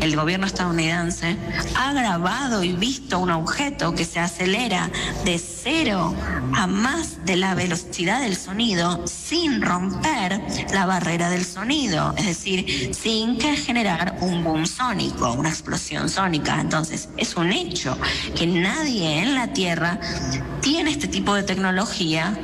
El 0.00 0.14
gobierno 0.14 0.46
estadounidense 0.46 1.36
ha 1.74 1.92
grabado 1.92 2.62
y 2.62 2.72
visto 2.72 3.18
un 3.18 3.32
objeto 3.32 3.96
que 3.96 4.04
se 4.04 4.20
acelera 4.20 4.90
de 5.24 5.38
cero 5.38 6.14
a 6.54 6.68
más 6.68 7.24
de 7.24 7.36
la 7.36 7.56
velocidad 7.56 8.20
del 8.20 8.36
sonido 8.36 9.04
sin 9.06 9.60
romper 9.60 10.40
la 10.72 10.86
barrera 10.86 11.30
del 11.30 11.44
sonido, 11.44 12.14
es 12.16 12.26
decir, 12.26 12.94
sin 12.94 13.38
que 13.38 13.56
generar 13.56 14.18
un 14.20 14.44
boom 14.44 14.66
sónico, 14.66 15.32
una 15.32 15.48
explosión 15.48 16.08
sónica. 16.08 16.60
Entonces, 16.60 17.08
es 17.16 17.34
un 17.34 17.50
hecho 17.50 17.98
que 18.36 18.46
nadie 18.46 19.20
en 19.20 19.34
la 19.34 19.52
Tierra 19.52 19.98
tiene 20.60 20.90
este 20.92 21.07
tipo 21.08 21.34
de 21.34 21.42
tecnología 21.42 22.38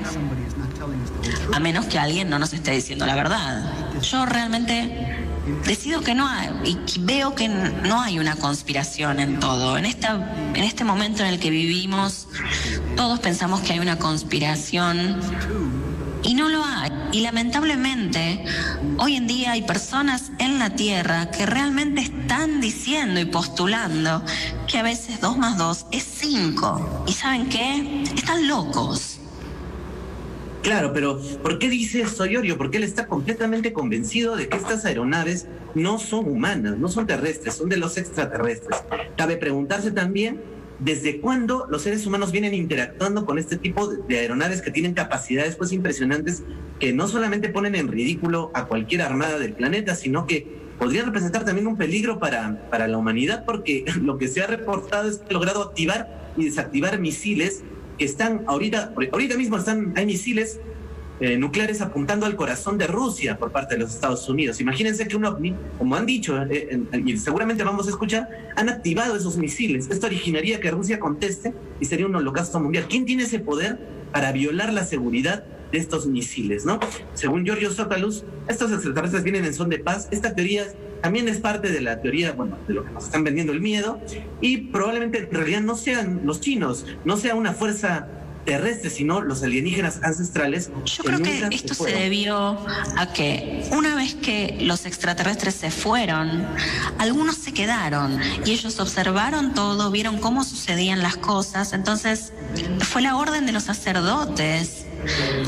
a 1.52 1.61
menos 1.61 1.87
que 1.87 1.99
alguien 1.99 2.28
no 2.30 2.38
nos 2.38 2.52
esté 2.52 2.73
diciendo 2.73 3.06
la 3.06 3.14
verdad. 3.14 3.73
Yo 4.02 4.26
realmente 4.26 5.25
decido 5.66 6.00
que 6.00 6.14
no 6.14 6.26
hay 6.26 6.49
y 6.64 6.99
veo 7.00 7.35
que 7.35 7.49
no 7.49 8.00
hay 8.00 8.18
una 8.18 8.37
conspiración 8.37 9.21
en 9.21 9.40
todo. 9.40 9.76
En 9.76 9.85
esta 9.85 10.33
en 10.54 10.64
este 10.64 10.85
momento 10.85 11.23
en 11.23 11.28
el 11.28 11.38
que 11.38 11.50
vivimos 11.50 12.28
todos 12.97 13.21
pensamos 13.21 13.61
que 13.61 13.73
hay 13.73 13.78
una 13.80 13.99
conspiración 13.99 15.21
y 16.25 16.35
no 16.35 16.49
lo 16.49 16.64
hay. 16.64 16.90
Y 17.12 17.21
lamentablemente, 17.21 18.44
hoy 18.99 19.16
en 19.16 19.26
día 19.26 19.52
hay 19.52 19.62
personas 19.62 20.33
en 20.54 20.61
la 20.61 20.76
Tierra 20.76 21.30
que 21.32 21.46
realmente 21.46 22.00
están 22.00 22.61
diciendo 22.61 23.18
y 23.18 23.25
postulando 23.25 24.23
que 24.70 24.78
a 24.78 24.82
veces 24.84 25.20
dos 25.20 25.37
más 25.37 25.58
dos 25.58 25.87
es 25.90 26.04
cinco. 26.04 27.04
¿Y 27.08 27.12
saben 27.12 27.49
qué? 27.49 28.04
Están 28.14 28.46
locos. 28.46 29.18
Claro, 30.62 30.92
pero 30.92 31.20
¿por 31.42 31.58
qué 31.58 31.68
dice 31.68 32.02
esto 32.02 32.25
Iorio? 32.25 32.56
Porque 32.56 32.78
él 32.78 32.84
está 32.84 33.06
completamente 33.06 33.73
convencido 33.73 34.37
de 34.37 34.49
que 34.49 34.56
estas 34.56 34.84
aeronaves 34.84 35.46
no 35.75 35.99
son 35.99 36.28
humanas, 36.28 36.78
no 36.78 36.88
son 36.88 37.06
terrestres, 37.06 37.54
son 37.54 37.68
de 37.68 37.76
los 37.76 37.96
extraterrestres. 37.99 38.78
Cabe 39.16 39.37
preguntarse 39.37 39.90
también 39.90 40.40
¿desde 40.78 41.21
cuándo 41.21 41.66
los 41.71 41.83
seres 41.83 42.07
humanos 42.07 42.33
vienen 42.33 42.54
interactuando 42.54 43.25
con 43.26 43.38
este 43.38 43.57
tipo 43.57 43.87
de 43.88 44.19
aeronaves 44.19 44.62
que 44.62 44.71
tienen 44.71 44.95
capacidades 44.95 45.57
pues 45.57 45.73
impresionantes 45.73 46.43
que 46.81 46.93
no 46.93 47.09
solamente 47.09 47.49
ponen 47.49 47.75
en 47.75 47.88
ridículo 47.88 48.50
a 48.54 48.66
cualquier 48.66 49.02
armada 49.02 49.38
del 49.38 49.54
planeta, 49.54 49.95
sino 49.95 50.26
que 50.26 50.64
podrían 50.78 51.07
representar 51.07 51.45
también 51.45 51.66
un 51.66 51.76
peligro 51.76 52.19
para, 52.19 52.69
para 52.71 52.88
la 52.88 52.99
humanidad 52.99 53.45
porque 53.45 53.85
lo 54.02 54.19
que 54.19 54.28
se 54.28 54.43
ha 54.43 54.47
reportado 54.47 55.09
es 55.09 55.19
que 55.19 55.31
ha 55.31 55.33
logrado 55.33 55.62
activar 55.62 56.33
y 56.37 56.47
desactivar 56.47 56.99
misiles 56.99 57.62
que 57.99 58.04
están 58.04 58.43
ahorita, 58.47 58.93
ahorita 59.12 59.37
mismo 59.37 59.57
están, 59.57 59.93
hay 59.97 60.07
misiles 60.07 60.61
eh, 61.21 61.37
nucleares 61.37 61.80
apuntando 61.80 62.26
al 62.26 62.35
corazón 62.37 62.76
de 62.76 62.87
Rusia 62.87 63.38
por 63.38 63.52
parte 63.52 63.75
de 63.75 63.83
los 63.83 63.94
Estados 63.94 64.28
Unidos. 64.28 64.61
Imagínense 64.61 65.06
que 65.06 65.16
un 65.16 65.25
ovni, 65.25 65.54
como 65.78 65.94
han 65.94 66.06
dicho, 66.06 66.37
eh, 66.50 66.80
y 67.04 67.16
seguramente 67.18 67.62
vamos 67.62 67.87
a 67.87 67.90
escuchar, 67.90 68.28
han 68.56 68.68
activado 68.68 69.16
esos 69.16 69.37
misiles. 69.37 69.88
Esto 69.90 70.06
originaría 70.06 70.61
que 70.61 70.71
Rusia 70.71 70.99
conteste 70.99 71.54
y 71.80 71.85
sería 71.85 72.06
un 72.06 72.14
holocausto 72.16 72.59
mundial. 72.61 72.87
¿Quién 72.88 73.04
tiene 73.04 73.25
ese 73.25 73.38
poder 73.38 73.78
para 74.12 74.33
violar 74.33 74.73
la 74.73 74.85
seguridad 74.85 75.44
de 75.71 75.78
estos 75.78 76.06
misiles, 76.06 76.64
¿no? 76.64 76.78
Según 77.14 77.44
Giorgio 77.44 77.71
Sokalus, 77.71 78.25
estos 78.49 78.71
extraterrestres 78.73 79.25
vienen 79.25 79.44
en 79.44 79.54
son 79.54 79.71
de 79.71 79.78
paz. 79.78 80.09
Esta 80.11 80.35
teoría 80.35 80.66
también 81.02 81.28
es 81.28 81.38
parte 81.38 81.71
de 81.71 81.80
la 81.80 82.00
teoría, 82.00 82.33
bueno, 82.33 82.56
de 82.66 82.75
lo 82.75 82.85
que 82.85 82.90
nos 82.90 83.04
están 83.04 83.25
vendiendo 83.25 83.52
el 83.52 83.61
miedo 83.61 84.00
y 84.40 84.56
probablemente 84.68 85.18
en 85.18 85.30
realidad 85.30 85.61
no 85.61 85.76
sean 85.76 86.23
los 86.25 86.40
chinos, 86.40 86.87
no 87.04 87.16
sea 87.16 87.35
una 87.35 87.52
fuerza 87.52 88.09
terrestres, 88.45 88.95
sino 88.95 89.21
los 89.21 89.43
alienígenas 89.43 90.01
ancestrales. 90.03 90.71
Yo 90.85 91.05
creo 91.05 91.21
que 91.21 91.49
esto 91.51 91.75
se, 91.75 91.91
debió 91.91 92.59
a 92.97 93.13
que 93.13 93.69
una 93.73 93.95
vez 93.97 94.15
que 94.15 94.59
los 94.61 94.87
extraterrestres 94.87 95.55
se 95.55 95.71
fueron, 95.71 96.47
algunos 96.99 97.37
se 97.37 97.53
quedaron 97.53 98.19
y 98.45 98.53
ellos 98.53 98.79
observaron 98.81 99.55
todo, 99.55 99.91
vieron 99.91 100.19
cómo 100.19 100.45
sucedían 100.45 101.03
las 101.03 101.17
cosas, 101.17 101.73
entonces 101.73 102.33
fue 102.81 103.03
la 103.03 103.17
orden 103.17 103.47
de 103.47 103.53
los 103.53 103.65
sacerdotes 103.65 104.85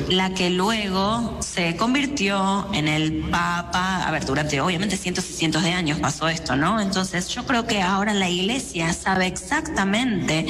la 0.09 0.31
que 0.35 0.51
luego 0.51 1.39
se 1.41 1.77
convirtió 1.77 2.69
en 2.73 2.89
el 2.89 3.25
Papa, 3.31 4.07
a 4.07 4.11
ver, 4.11 4.25
durante 4.25 4.61
obviamente 4.61 4.97
cientos 4.97 5.29
y 5.31 5.33
cientos 5.33 5.63
de 5.63 5.73
años 5.73 5.99
pasó 5.99 6.29
esto, 6.29 6.57
¿no? 6.57 6.81
Entonces 6.81 7.29
yo 7.29 7.45
creo 7.45 7.67
que 7.67 7.83
ahora 7.83 8.15
la 8.15 8.29
Iglesia 8.29 8.93
sabe 8.93 9.27
exactamente 9.27 10.47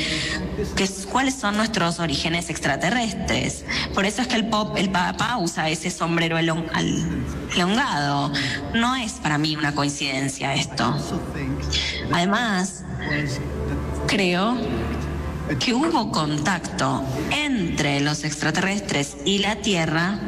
cuáles 1.11 1.35
son 1.35 1.57
nuestros 1.57 1.99
orígenes 1.99 2.51
extraterrestres. 2.51 3.65
Por 3.95 4.05
eso 4.05 4.23
es 4.23 4.29
que 4.29 4.37
el, 4.37 4.49
pop, 4.49 4.77
el 4.77 4.91
Papa 4.91 5.39
usa 5.39 5.69
ese 5.71 5.91
sombrero 5.91 6.39
elongado. 6.39 8.33
No 8.75 8.97
es 8.97 9.13
para 9.15 9.39
mí 9.39 9.57
una 9.57 9.75
coincidencia 9.75 10.55
esto. 10.55 10.95
Además, 12.13 12.85
creo 14.07 14.57
que 15.61 15.75
hubo 15.75 16.11
contacto 16.11 17.05
entre 17.31 18.01
los 18.01 18.25
extraterrestres 18.25 19.17
y 19.25 19.39
la 19.39 19.57
Tierra 19.57 20.19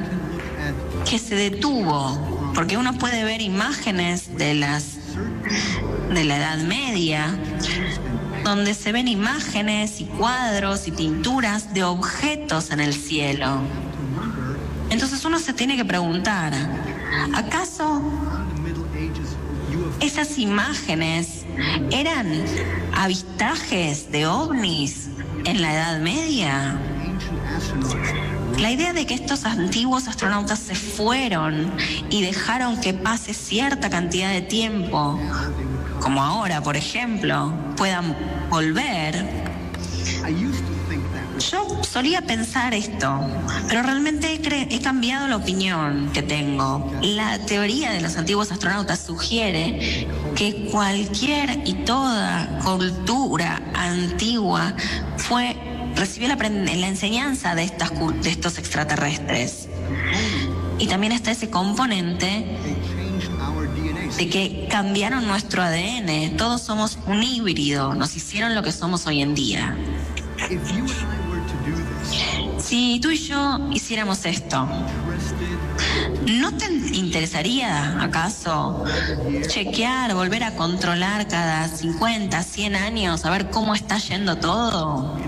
que 1.09 1.19
se 1.19 1.35
detuvo, 1.35 2.53
porque 2.55 2.77
uno 2.77 2.95
puede 2.99 3.25
ver 3.25 3.41
imágenes 3.41 4.37
de 4.37 4.55
las 4.55 4.85
de 6.13 6.25
la 6.25 6.37
Edad 6.37 6.59
Media 6.59 7.37
donde 8.45 8.73
se 8.75 8.93
ven 8.93 9.09
imágenes 9.09 10.01
y 10.01 10.05
cuadros 10.05 10.89
y 10.89 10.93
pinturas 10.93 11.75
de 11.75 11.85
objetos 11.85 12.71
en 12.71 12.81
el 12.81 12.95
cielo. 12.95 13.61
Entonces 14.91 15.25
uno 15.25 15.39
se 15.39 15.53
tiene 15.53 15.77
que 15.77 15.85
preguntar, 15.85 16.55
¿acaso 17.35 18.03
esas 20.01 20.39
imágenes 20.39 21.45
eran 21.91 22.27
avistajes 22.95 24.11
de 24.11 24.27
ovnis 24.27 25.09
en 25.45 25.63
la 25.63 25.75
Edad 25.75 26.01
Media. 26.01 26.79
La 28.59 28.71
idea 28.71 28.93
de 28.93 29.07
que 29.07 29.15
estos 29.15 29.45
antiguos 29.45 30.09
astronautas 30.09 30.59
se 30.59 30.75
fueron 30.75 31.71
y 32.11 32.23
dejaron 32.23 32.81
que 32.81 32.93
pase 32.93 33.35
cierta 33.35 33.89
cantidad 33.89 34.33
de 34.33 34.43
tiempo, 34.43 35.19
como 36.01 36.23
ahora, 36.23 36.63
por 36.63 36.77
ejemplo, 36.77 37.53
puedan 37.77 38.17
volver, 38.51 39.25
yo 41.39 41.83
solía 41.83 42.23
pensar 42.23 42.75
esto, 42.75 43.21
pero 43.69 43.83
realmente 43.83 44.35
he, 44.35 44.81
cambiado 44.81 45.29
la 45.29 45.37
opinión 45.37 46.11
que 46.13 46.23
tengo. 46.23 46.91
La 47.03 47.39
teoría 47.39 47.93
de 47.93 48.01
los 48.01 48.17
antiguos 48.17 48.51
astronautas 48.51 49.01
sugiere 49.01 50.07
que 50.37 50.69
cualquier 50.71 51.63
y 51.65 51.75
toda 51.85 52.61
cultura 52.65 53.61
antigua 53.75 54.75
fue 55.17 55.57
recibió 55.95 56.29
la, 56.29 56.35
enseñanza 56.87 57.55
de, 57.55 57.71
de 58.23 58.31
estos 58.31 58.59
extraterrestres. 58.59 59.69
Y 60.79 60.87
también 60.87 61.13
está 61.13 61.33
ese 61.33 61.51
componente 61.51 62.47
de 64.17 64.29
que 64.29 64.69
cambiaron 64.71 65.27
nuestro 65.27 65.63
ADN. 65.63 66.37
Todos 66.37 66.63
somos 66.63 66.99
un 67.07 67.23
híbrido, 67.23 67.95
nos 67.95 68.17
hicieron 68.17 68.55
lo 68.55 68.63
que 68.63 68.73
somos 68.73 69.07
hoy 69.07 69.23
en 69.23 69.35
día. 69.35 69.77
Si 72.69 73.01
tú 73.01 73.11
y 73.11 73.17
yo 73.17 73.71
hiciéramos 73.73 74.27
esto, 74.27 74.69
¿no 76.27 76.55
te 76.55 76.67
interesaría 76.93 77.99
acaso 77.99 78.85
chequear, 79.47 80.15
volver 80.15 80.45
a 80.45 80.55
controlar 80.55 81.27
cada 81.29 81.67
50, 81.67 82.43
100 82.43 82.77
años, 82.77 83.25
a 83.25 83.31
ver 83.31 83.49
cómo 83.49 83.75
está 83.75 83.97
yendo 83.97 84.37
todo? 84.37 85.19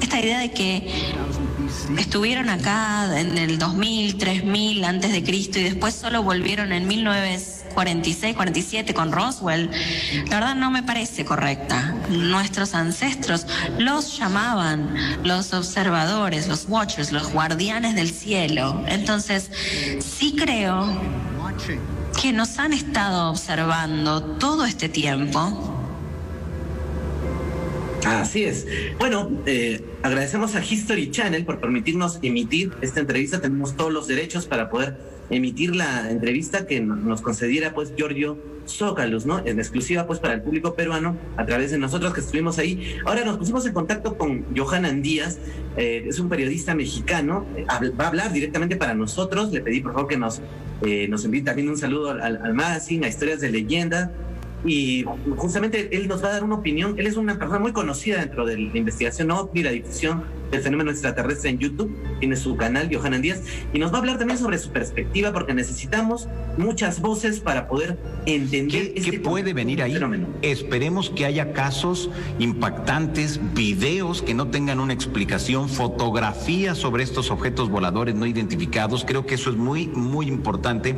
Esta 0.00 0.20
idea 0.20 0.38
de 0.38 0.52
que 0.52 1.12
estuvieron 1.98 2.50
acá 2.50 3.18
en 3.18 3.36
el 3.36 3.58
2000, 3.58 4.16
3000 4.16 4.84
antes 4.84 5.10
de 5.10 5.24
Cristo 5.24 5.58
y 5.58 5.64
después 5.64 5.92
solo 5.92 6.22
volvieron 6.22 6.72
en 6.72 6.86
1900 6.86 7.61
46, 7.72 8.34
47 8.36 8.94
con 8.94 9.12
Roswell, 9.12 9.70
la 10.28 10.36
verdad 10.36 10.54
no 10.54 10.70
me 10.70 10.82
parece 10.82 11.24
correcta. 11.24 11.94
Nuestros 12.08 12.74
ancestros 12.74 13.46
los 13.78 14.18
llamaban 14.18 14.94
los 15.24 15.52
observadores, 15.52 16.48
los 16.48 16.66
watchers, 16.68 17.12
los 17.12 17.32
guardianes 17.32 17.94
del 17.94 18.10
cielo. 18.10 18.84
Entonces, 18.86 19.50
sí 20.00 20.34
creo 20.36 20.86
que 22.20 22.32
nos 22.32 22.58
han 22.58 22.72
estado 22.72 23.30
observando 23.30 24.22
todo 24.22 24.64
este 24.64 24.88
tiempo. 24.88 25.71
Así 28.04 28.44
es. 28.44 28.66
Bueno, 28.98 29.30
eh, 29.46 29.80
agradecemos 30.02 30.56
a 30.56 30.64
History 30.64 31.10
Channel 31.10 31.44
por 31.44 31.60
permitirnos 31.60 32.18
emitir 32.22 32.72
esta 32.80 33.00
entrevista. 33.00 33.40
Tenemos 33.40 33.76
todos 33.76 33.92
los 33.92 34.08
derechos 34.08 34.46
para 34.46 34.70
poder 34.70 34.96
emitir 35.30 35.76
la 35.76 36.10
entrevista 36.10 36.66
que 36.66 36.80
nos 36.80 37.22
concediera 37.22 37.74
pues 37.74 37.94
Giorgio 37.96 38.38
Zócalos, 38.66 39.24
¿no? 39.24 39.44
En 39.46 39.58
exclusiva 39.58 40.06
pues 40.06 40.18
para 40.18 40.34
el 40.34 40.42
público 40.42 40.74
peruano 40.74 41.16
a 41.36 41.46
través 41.46 41.70
de 41.70 41.78
nosotros 41.78 42.12
que 42.12 42.20
estuvimos 42.20 42.58
ahí. 42.58 42.96
Ahora 43.06 43.24
nos 43.24 43.38
pusimos 43.38 43.64
en 43.66 43.72
contacto 43.72 44.18
con 44.18 44.44
Johanan 44.56 45.00
Díaz, 45.00 45.38
eh, 45.76 46.04
es 46.06 46.18
un 46.18 46.28
periodista 46.28 46.74
mexicano, 46.74 47.46
va 47.98 48.04
a 48.04 48.08
hablar 48.08 48.32
directamente 48.32 48.76
para 48.76 48.94
nosotros. 48.94 49.52
Le 49.52 49.60
pedí 49.60 49.80
por 49.80 49.92
favor 49.92 50.08
que 50.08 50.16
nos, 50.16 50.40
eh, 50.84 51.06
nos 51.08 51.24
envíe 51.24 51.42
también 51.42 51.68
un 51.68 51.78
saludo 51.78 52.10
al, 52.10 52.20
al 52.20 52.54
magazine, 52.54 53.06
a 53.06 53.08
Historias 53.08 53.40
de 53.40 53.50
Leyenda 53.50 54.12
y 54.64 55.04
justamente 55.36 55.96
él 55.96 56.06
nos 56.08 56.22
va 56.22 56.28
a 56.28 56.32
dar 56.32 56.44
una 56.44 56.56
opinión. 56.56 56.94
Él 56.98 57.06
es 57.06 57.16
una 57.16 57.38
persona 57.38 57.58
muy 57.58 57.72
conocida 57.72 58.20
dentro 58.20 58.46
de 58.46 58.58
la 58.58 58.78
investigación 58.78 59.30
OVNI, 59.30 59.62
la 59.62 59.70
difusión 59.70 60.24
del 60.50 60.60
fenómeno 60.60 60.90
extraterrestre 60.90 61.50
en 61.50 61.58
YouTube. 61.58 61.96
Tiene 62.20 62.36
su 62.36 62.56
canal, 62.56 62.94
Johanan 62.94 63.22
Díaz, 63.22 63.40
y 63.72 63.78
nos 63.78 63.90
va 63.90 63.96
a 63.96 63.98
hablar 64.00 64.18
también 64.18 64.38
sobre 64.38 64.58
su 64.58 64.70
perspectiva, 64.70 65.32
porque 65.32 65.54
necesitamos 65.54 66.28
muchas 66.58 67.00
voces 67.00 67.40
para 67.40 67.66
poder 67.66 67.98
entender 68.26 68.92
¿Qué, 68.92 69.00
este 69.00 69.18
puede 69.18 69.52
venir 69.54 69.82
ahí? 69.82 69.94
Fenómeno. 69.94 70.28
Esperemos 70.42 71.10
que 71.10 71.24
haya 71.24 71.52
casos 71.52 72.10
impactantes, 72.38 73.40
videos 73.54 74.22
que 74.22 74.34
no 74.34 74.48
tengan 74.48 74.78
una 74.78 74.92
explicación, 74.92 75.68
fotografías 75.68 76.78
sobre 76.78 77.02
estos 77.02 77.30
objetos 77.30 77.70
voladores 77.70 78.14
no 78.14 78.26
identificados. 78.26 79.04
Creo 79.04 79.26
que 79.26 79.34
eso 79.34 79.50
es 79.50 79.56
muy, 79.56 79.88
muy 79.88 80.26
importante, 80.26 80.94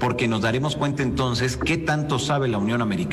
porque 0.00 0.28
nos 0.28 0.42
daremos 0.42 0.76
cuenta 0.76 1.02
entonces 1.02 1.56
qué 1.56 1.78
tanto 1.78 2.18
sabe 2.18 2.48
la 2.48 2.58
Unión 2.58 2.82
Americana 2.82 3.05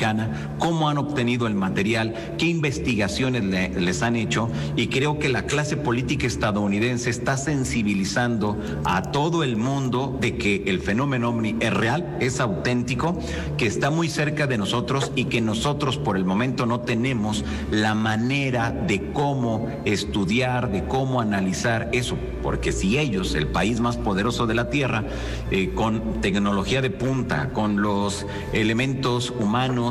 cómo 0.58 0.88
han 0.88 0.98
obtenido 0.98 1.46
el 1.46 1.54
material, 1.54 2.14
qué 2.38 2.46
investigaciones 2.46 3.44
les 3.44 4.02
han 4.02 4.16
hecho 4.16 4.48
y 4.76 4.88
creo 4.88 5.18
que 5.18 5.28
la 5.28 5.46
clase 5.46 5.76
política 5.76 6.26
estadounidense 6.26 7.10
está 7.10 7.36
sensibilizando 7.36 8.58
a 8.84 9.02
todo 9.02 9.42
el 9.42 9.56
mundo 9.56 10.16
de 10.20 10.36
que 10.36 10.64
el 10.66 10.80
fenómeno 10.80 11.30
ovni 11.30 11.56
es 11.60 11.72
real, 11.72 12.16
es 12.20 12.40
auténtico, 12.40 13.18
que 13.56 13.66
está 13.66 13.90
muy 13.90 14.08
cerca 14.08 14.46
de 14.46 14.58
nosotros 14.58 15.12
y 15.14 15.26
que 15.26 15.40
nosotros 15.40 15.96
por 15.96 16.16
el 16.16 16.24
momento 16.24 16.66
no 16.66 16.80
tenemos 16.80 17.44
la 17.70 17.94
manera 17.94 18.70
de 18.70 19.12
cómo 19.12 19.68
estudiar, 19.84 20.70
de 20.70 20.84
cómo 20.84 21.20
analizar 21.20 21.88
eso. 21.92 22.16
Porque 22.42 22.72
si 22.72 22.98
ellos, 22.98 23.34
el 23.34 23.46
país 23.46 23.80
más 23.80 23.96
poderoso 23.96 24.46
de 24.46 24.54
la 24.54 24.68
Tierra, 24.68 25.04
eh, 25.50 25.72
con 25.74 26.20
tecnología 26.20 26.82
de 26.82 26.90
punta, 26.90 27.50
con 27.52 27.80
los 27.80 28.26
elementos 28.52 29.30
humanos, 29.30 29.83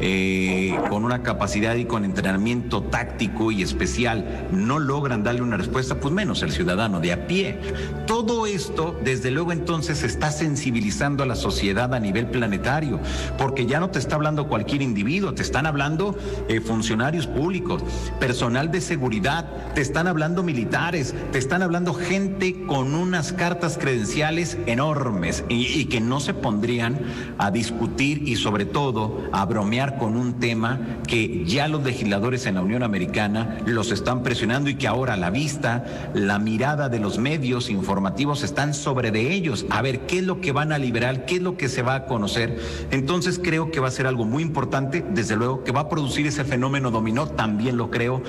eh, 0.00 0.78
con 0.88 1.04
una 1.04 1.22
capacidad 1.22 1.74
y 1.74 1.84
con 1.84 2.04
entrenamiento 2.04 2.82
táctico 2.82 3.50
y 3.50 3.62
especial, 3.62 4.48
no 4.52 4.78
logran 4.78 5.22
darle 5.22 5.42
una 5.42 5.56
respuesta, 5.56 5.98
pues 6.00 6.12
menos 6.14 6.42
el 6.42 6.52
ciudadano 6.52 7.00
de 7.00 7.12
a 7.12 7.26
pie. 7.26 7.58
Todo 8.06 8.46
esto, 8.46 8.98
desde 9.04 9.30
luego 9.30 9.52
entonces, 9.52 10.02
está 10.02 10.30
sensibilizando 10.30 11.22
a 11.22 11.26
la 11.26 11.36
sociedad 11.36 11.92
a 11.94 12.00
nivel 12.00 12.26
planetario, 12.26 13.00
porque 13.38 13.66
ya 13.66 13.80
no 13.80 13.90
te 13.90 13.98
está 13.98 14.16
hablando 14.16 14.48
cualquier 14.48 14.82
individuo, 14.82 15.34
te 15.34 15.42
están 15.42 15.66
hablando 15.66 16.16
eh, 16.48 16.60
funcionarios 16.60 17.26
públicos, 17.26 17.82
personal 18.18 18.70
de 18.70 18.80
seguridad, 18.80 19.46
te 19.74 19.80
están 19.80 20.06
hablando 20.06 20.42
militares, 20.42 21.14
te 21.32 21.38
están 21.38 21.62
hablando 21.62 21.94
gente 21.94 22.64
con 22.66 22.94
unas 22.94 23.32
cartas 23.32 23.78
credenciales 23.78 24.58
enormes 24.66 25.44
y, 25.48 25.66
y 25.66 25.84
que 25.86 26.00
no 26.00 26.20
se 26.20 26.34
pondrían 26.34 26.98
a 27.38 27.50
discutir 27.50 28.26
y 28.26 28.36
sobre 28.36 28.64
todo 28.64 29.28
a 29.32 29.39
bromear 29.46 29.98
con 29.98 30.16
un 30.16 30.34
tema 30.34 30.78
que 31.06 31.44
ya 31.44 31.68
los 31.68 31.82
legisladores 31.82 32.46
en 32.46 32.56
la 32.56 32.62
Unión 32.62 32.82
Americana 32.82 33.58
los 33.66 33.92
están 33.92 34.22
presionando 34.22 34.70
y 34.70 34.74
que 34.74 34.86
ahora 34.86 35.14
a 35.14 35.16
la 35.16 35.30
vista, 35.30 35.84
la 36.14 36.38
mirada 36.38 36.88
de 36.88 37.00
los 37.00 37.18
medios 37.18 37.70
informativos 37.70 38.42
están 38.42 38.74
sobre 38.74 39.10
de 39.10 39.32
ellos, 39.32 39.66
a 39.70 39.82
ver 39.82 40.00
qué 40.06 40.18
es 40.18 40.24
lo 40.24 40.40
que 40.40 40.52
van 40.52 40.72
a 40.72 40.78
liberar, 40.78 41.24
qué 41.26 41.36
es 41.36 41.42
lo 41.42 41.56
que 41.56 41.68
se 41.68 41.82
va 41.82 41.94
a 41.94 42.06
conocer. 42.06 42.58
Entonces 42.90 43.40
creo 43.42 43.70
que 43.70 43.80
va 43.80 43.88
a 43.88 43.92
ser 43.92 44.06
algo 44.06 44.24
muy 44.24 44.42
importante, 44.42 45.04
desde 45.10 45.36
luego, 45.36 45.64
que 45.64 45.72
va 45.72 45.80
a 45.80 45.88
producir 45.88 46.26
ese 46.26 46.44
fenómeno 46.44 46.90
dominó, 46.90 47.26
también 47.28 47.76
lo 47.76 47.90
creo, 47.90 48.22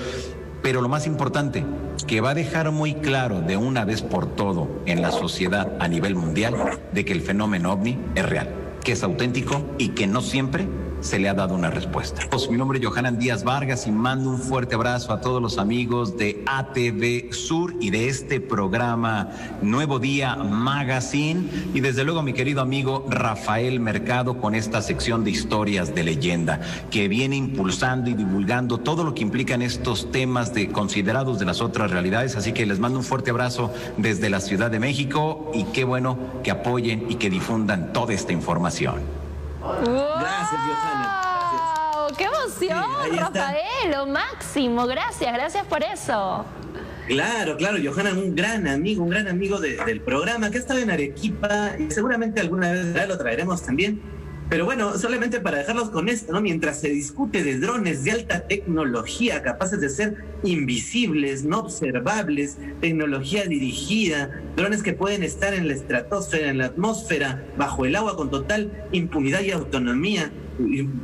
pero 0.62 0.80
lo 0.80 0.88
más 0.88 1.06
importante, 1.06 1.64
que 2.06 2.20
va 2.20 2.30
a 2.30 2.34
dejar 2.34 2.70
muy 2.70 2.94
claro 2.94 3.40
de 3.40 3.56
una 3.56 3.84
vez 3.84 4.02
por 4.02 4.26
todo 4.34 4.68
en 4.86 5.02
la 5.02 5.10
sociedad 5.10 5.72
a 5.80 5.88
nivel 5.88 6.14
mundial 6.14 6.54
de 6.92 7.04
que 7.04 7.12
el 7.12 7.20
fenómeno 7.20 7.72
ovni 7.72 7.98
es 8.14 8.28
real, 8.28 8.48
que 8.82 8.92
es 8.92 9.02
auténtico 9.02 9.64
y 9.78 9.88
que 9.88 10.06
no 10.06 10.20
siempre 10.20 10.66
se 11.02 11.18
le 11.18 11.28
ha 11.28 11.34
dado 11.34 11.54
una 11.54 11.70
respuesta. 11.70 12.22
Pues, 12.30 12.48
mi 12.50 12.56
nombre 12.56 12.78
es 12.78 12.86
Johanan 12.86 13.18
Díaz 13.18 13.44
Vargas 13.44 13.86
y 13.86 13.90
mando 13.90 14.30
un 14.30 14.38
fuerte 14.38 14.74
abrazo 14.74 15.12
a 15.12 15.20
todos 15.20 15.42
los 15.42 15.58
amigos 15.58 16.16
de 16.16 16.42
ATV 16.46 17.32
Sur 17.32 17.74
y 17.80 17.90
de 17.90 18.08
este 18.08 18.40
programa 18.40 19.30
Nuevo 19.60 19.98
Día 19.98 20.36
Magazine 20.36 21.48
y 21.74 21.80
desde 21.80 22.04
luego 22.04 22.22
mi 22.22 22.32
querido 22.32 22.62
amigo 22.62 23.06
Rafael 23.08 23.80
Mercado 23.80 24.38
con 24.38 24.54
esta 24.54 24.80
sección 24.80 25.24
de 25.24 25.30
historias 25.30 25.94
de 25.94 26.04
leyenda 26.04 26.60
que 26.90 27.08
viene 27.08 27.36
impulsando 27.36 28.08
y 28.10 28.14
divulgando 28.14 28.78
todo 28.78 29.04
lo 29.04 29.14
que 29.14 29.22
implican 29.22 29.62
estos 29.62 30.10
temas 30.12 30.54
de 30.54 30.68
considerados 30.68 31.38
de 31.38 31.44
las 31.44 31.60
otras 31.60 31.90
realidades, 31.90 32.36
así 32.36 32.52
que 32.52 32.66
les 32.66 32.78
mando 32.78 32.98
un 32.98 33.04
fuerte 33.04 33.30
abrazo 33.30 33.72
desde 33.96 34.30
la 34.30 34.40
Ciudad 34.40 34.70
de 34.70 34.80
México 34.80 35.50
y 35.54 35.64
qué 35.64 35.84
bueno 35.84 36.16
que 36.42 36.50
apoyen 36.50 37.06
y 37.08 37.16
que 37.16 37.30
difundan 37.30 37.92
toda 37.92 38.14
esta 38.14 38.32
información. 38.32 39.21
Gracias, 39.62 40.60
Johanna. 40.60 41.18
¡Qué 42.16 42.24
emoción, 42.24 43.16
Rafael! 43.16 43.90
Lo 43.90 44.06
máximo. 44.06 44.86
Gracias, 44.86 45.32
gracias 45.32 45.64
por 45.66 45.82
eso. 45.82 46.44
Claro, 47.06 47.56
claro, 47.56 47.78
Johanna, 47.82 48.10
un 48.12 48.34
gran 48.34 48.68
amigo, 48.68 49.02
un 49.02 49.10
gran 49.10 49.28
amigo 49.28 49.58
del 49.58 50.00
programa 50.00 50.50
que 50.50 50.58
ha 50.58 50.60
estado 50.60 50.80
en 50.80 50.90
Arequipa 50.90 51.72
y 51.78 51.90
seguramente 51.90 52.40
alguna 52.40 52.72
vez 52.72 53.08
lo 53.08 53.18
traeremos 53.18 53.62
también 53.62 54.00
pero 54.48 54.64
bueno, 54.66 54.98
solamente 54.98 55.40
para 55.40 55.58
dejarlos 55.58 55.90
con 55.90 56.08
esto, 56.08 56.32
¿no? 56.32 56.40
Mientras 56.40 56.80
se 56.80 56.90
discute 56.90 57.42
de 57.42 57.58
drones 57.58 58.04
de 58.04 58.12
alta 58.12 58.46
tecnología 58.46 59.42
capaces 59.42 59.80
de 59.80 59.88
ser 59.88 60.16
invisibles, 60.42 61.44
no 61.44 61.60
observables, 61.60 62.58
tecnología 62.80 63.46
dirigida, 63.46 64.42
drones 64.56 64.82
que 64.82 64.92
pueden 64.92 65.22
estar 65.22 65.54
en 65.54 65.68
la 65.68 65.74
estratosfera, 65.74 66.50
en 66.50 66.58
la 66.58 66.66
atmósfera, 66.66 67.46
bajo 67.56 67.86
el 67.86 67.96
agua 67.96 68.16
con 68.16 68.30
total 68.30 68.70
impunidad 68.92 69.40
y 69.40 69.52
autonomía, 69.52 70.30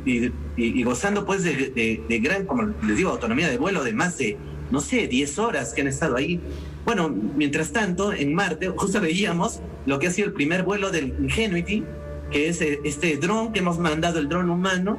y, 0.05 0.83
gozando 0.83 1.25
pues 1.25 1.43
de, 1.43 2.03
de, 2.07 2.19
gran, 2.19 2.45
como 2.45 2.73
les 2.85 2.97
digo, 2.97 3.09
autonomía 3.09 3.49
de 3.49 3.57
vuelo 3.57 3.83
de 3.83 3.93
más 3.93 4.17
de, 4.17 4.37
no 4.71 4.79
sé, 4.79 5.07
10 5.07 5.39
horas 5.39 5.73
que 5.73 5.81
han 5.81 5.87
estado 5.87 6.15
ahí. 6.15 6.39
Bueno, 6.85 7.09
mientras 7.09 7.71
tanto, 7.71 8.13
en 8.13 8.33
Marte, 8.33 8.69
justo 8.69 9.01
veíamos 9.01 9.61
lo 9.85 9.99
que 9.99 10.07
ha 10.07 10.11
sido 10.11 10.27
el 10.27 10.33
primer 10.33 10.63
vuelo 10.63 10.91
del 10.91 11.15
Ingenuity, 11.19 11.83
que 12.31 12.49
es 12.49 12.61
eh, 12.61 12.79
este 12.83 13.17
dron 13.17 13.53
que 13.53 13.59
hemos 13.59 13.79
mandado, 13.79 14.19
el 14.19 14.29
dron 14.29 14.49
humano, 14.49 14.97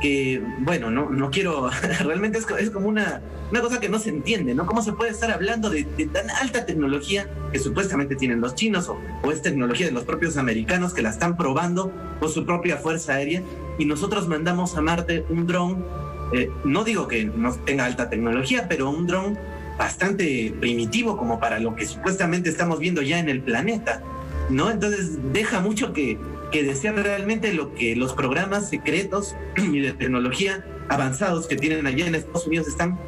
que, 0.00 0.42
bueno, 0.58 0.90
no, 0.90 1.10
no 1.10 1.30
quiero, 1.30 1.70
realmente 2.04 2.38
es, 2.38 2.46
es, 2.58 2.70
como 2.70 2.88
una, 2.88 3.22
una 3.50 3.60
cosa 3.60 3.80
que 3.80 3.88
no 3.88 3.98
se 3.98 4.10
entiende, 4.10 4.54
¿no? 4.54 4.66
¿Cómo 4.66 4.82
se 4.82 4.92
puede 4.92 5.10
estar 5.10 5.30
hablando 5.30 5.70
de, 5.70 5.84
tan 5.84 6.30
alta 6.30 6.66
tecnología 6.66 7.28
que 7.52 7.58
supuestamente 7.58 8.16
tienen 8.16 8.40
los 8.40 8.54
chinos 8.54 8.88
o, 8.88 8.98
o, 9.22 9.32
es 9.32 9.42
tecnología 9.42 9.86
de 9.86 9.92
los 9.92 10.04
propios 10.04 10.36
americanos 10.36 10.92
que 10.92 11.02
la 11.02 11.10
están 11.10 11.36
probando 11.36 11.90
por 12.20 12.30
su 12.30 12.44
propia 12.44 12.76
fuerza 12.76 13.14
aérea 13.14 13.42
y 13.78 13.84
nosotros 13.84 14.28
mandamos 14.28 14.76
a 14.76 14.82
Marte 14.82 15.24
un 15.28 15.46
dron, 15.46 15.84
eh, 16.32 16.50
no 16.64 16.84
digo 16.84 17.08
que 17.08 17.24
no 17.24 17.52
tenga 17.54 17.84
alta 17.84 18.10
tecnología, 18.10 18.66
pero 18.68 18.90
un 18.90 19.06
dron 19.06 19.38
bastante 19.78 20.54
primitivo 20.58 21.16
como 21.16 21.38
para 21.38 21.58
lo 21.58 21.74
que 21.74 21.86
supuestamente 21.86 22.48
estamos 22.48 22.78
viendo 22.78 23.02
ya 23.02 23.18
en 23.18 23.28
el 23.28 23.42
planeta, 23.42 24.02
¿no? 24.48 24.70
Entonces 24.70 25.18
deja 25.32 25.60
mucho 25.60 25.92
que, 25.92 26.18
que 26.52 26.62
desean 26.62 26.96
realmente 26.96 27.52
lo 27.52 27.74
que 27.74 27.96
los 27.96 28.12
programas 28.12 28.68
secretos 28.68 29.34
y 29.56 29.80
de 29.80 29.92
tecnología 29.92 30.64
avanzados 30.88 31.46
que 31.46 31.56
tienen 31.56 31.86
allá 31.86 32.06
en 32.06 32.14
Estados 32.14 32.46
Unidos 32.46 32.68
están 32.68 32.98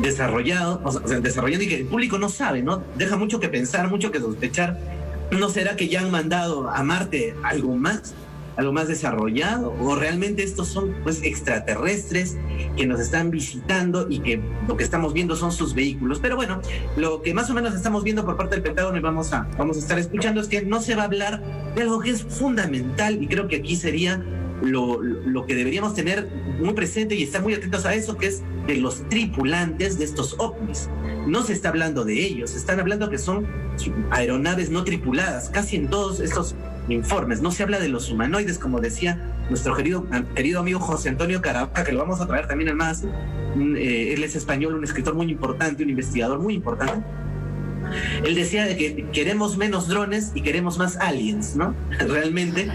desarrollados, 0.00 0.80
o 0.84 1.08
sea, 1.08 1.20
desarrollando 1.20 1.64
y 1.64 1.68
que 1.68 1.76
el 1.76 1.86
público 1.86 2.18
no 2.18 2.28
sabe, 2.28 2.62
¿no? 2.62 2.82
Deja 2.96 3.16
mucho 3.16 3.40
que 3.40 3.48
pensar, 3.48 3.88
mucho 3.88 4.10
que 4.10 4.20
sospechar. 4.20 4.78
¿No 5.30 5.50
será 5.50 5.76
que 5.76 5.88
ya 5.88 6.00
han 6.00 6.10
mandado 6.10 6.70
a 6.70 6.82
Marte 6.82 7.34
algo 7.42 7.76
más? 7.76 8.14
Algo 8.58 8.72
más 8.72 8.88
desarrollado 8.88 9.72
o 9.80 9.94
realmente 9.94 10.42
estos 10.42 10.68
son 10.68 10.94
pues 11.04 11.22
extraterrestres 11.22 12.36
que 12.76 12.86
nos 12.86 12.98
están 12.98 13.30
visitando 13.30 14.08
y 14.10 14.18
que 14.18 14.40
lo 14.66 14.76
que 14.76 14.82
estamos 14.82 15.14
viendo 15.14 15.36
son 15.36 15.52
sus 15.52 15.74
vehículos. 15.74 16.18
Pero 16.18 16.34
bueno, 16.34 16.60
lo 16.96 17.22
que 17.22 17.32
más 17.32 17.48
o 17.50 17.54
menos 17.54 17.74
estamos 17.74 18.02
viendo 18.02 18.24
por 18.24 18.36
parte 18.36 18.56
del 18.56 18.64
Pentágono 18.64 18.98
y 18.98 19.00
vamos 19.00 19.32
a, 19.32 19.48
vamos 19.56 19.76
a 19.76 19.80
estar 19.80 19.98
escuchando 19.98 20.40
es 20.40 20.48
que 20.48 20.62
no 20.62 20.82
se 20.82 20.96
va 20.96 21.02
a 21.02 21.04
hablar 21.06 21.40
de 21.74 21.82
algo 21.82 22.00
que 22.00 22.10
es 22.10 22.24
fundamental 22.24 23.22
y 23.22 23.28
creo 23.28 23.46
que 23.46 23.56
aquí 23.56 23.76
sería 23.76 24.22
lo, 24.60 25.00
lo, 25.00 25.46
que 25.46 25.54
deberíamos 25.54 25.94
tener 25.94 26.28
muy 26.60 26.74
presente 26.74 27.14
y 27.14 27.22
estar 27.22 27.42
muy 27.42 27.54
atentos 27.54 27.86
a 27.86 27.94
eso, 27.94 28.16
que 28.16 28.26
es 28.26 28.42
de 28.66 28.74
los 28.74 29.08
tripulantes 29.08 30.00
de 30.00 30.04
estos 30.04 30.34
ovnis. 30.40 30.90
No 31.28 31.44
se 31.44 31.52
está 31.52 31.68
hablando 31.68 32.04
de 32.04 32.26
ellos, 32.26 32.56
están 32.56 32.80
hablando 32.80 33.08
que 33.08 33.18
son 33.18 33.46
aeronaves 34.10 34.70
no 34.70 34.82
tripuladas. 34.82 35.48
Casi 35.48 35.76
en 35.76 35.88
todos 35.88 36.18
estos 36.18 36.56
informes. 36.88 37.40
No 37.42 37.50
se 37.50 37.62
habla 37.62 37.78
de 37.78 37.88
los 37.88 38.10
humanoides, 38.10 38.58
como 38.58 38.80
decía 38.80 39.18
nuestro 39.48 39.74
querido, 39.74 40.06
querido 40.34 40.60
amigo 40.60 40.80
José 40.80 41.08
Antonio 41.08 41.40
Caravaca, 41.40 41.84
que 41.84 41.92
lo 41.92 42.00
vamos 42.00 42.20
a 42.20 42.26
traer 42.26 42.46
también 42.46 42.70
al 42.70 42.76
más. 42.76 43.04
Eh, 43.04 44.14
él 44.14 44.24
es 44.24 44.36
español, 44.36 44.74
un 44.74 44.84
escritor 44.84 45.14
muy 45.14 45.30
importante, 45.30 45.82
un 45.82 45.90
investigador 45.90 46.38
muy 46.38 46.54
importante. 46.54 47.06
Él 48.24 48.34
decía 48.34 48.76
que 48.76 49.06
queremos 49.12 49.56
menos 49.56 49.88
drones 49.88 50.32
y 50.34 50.42
queremos 50.42 50.78
más 50.78 50.96
aliens, 50.96 51.56
¿no? 51.56 51.74
Realmente 51.98 52.68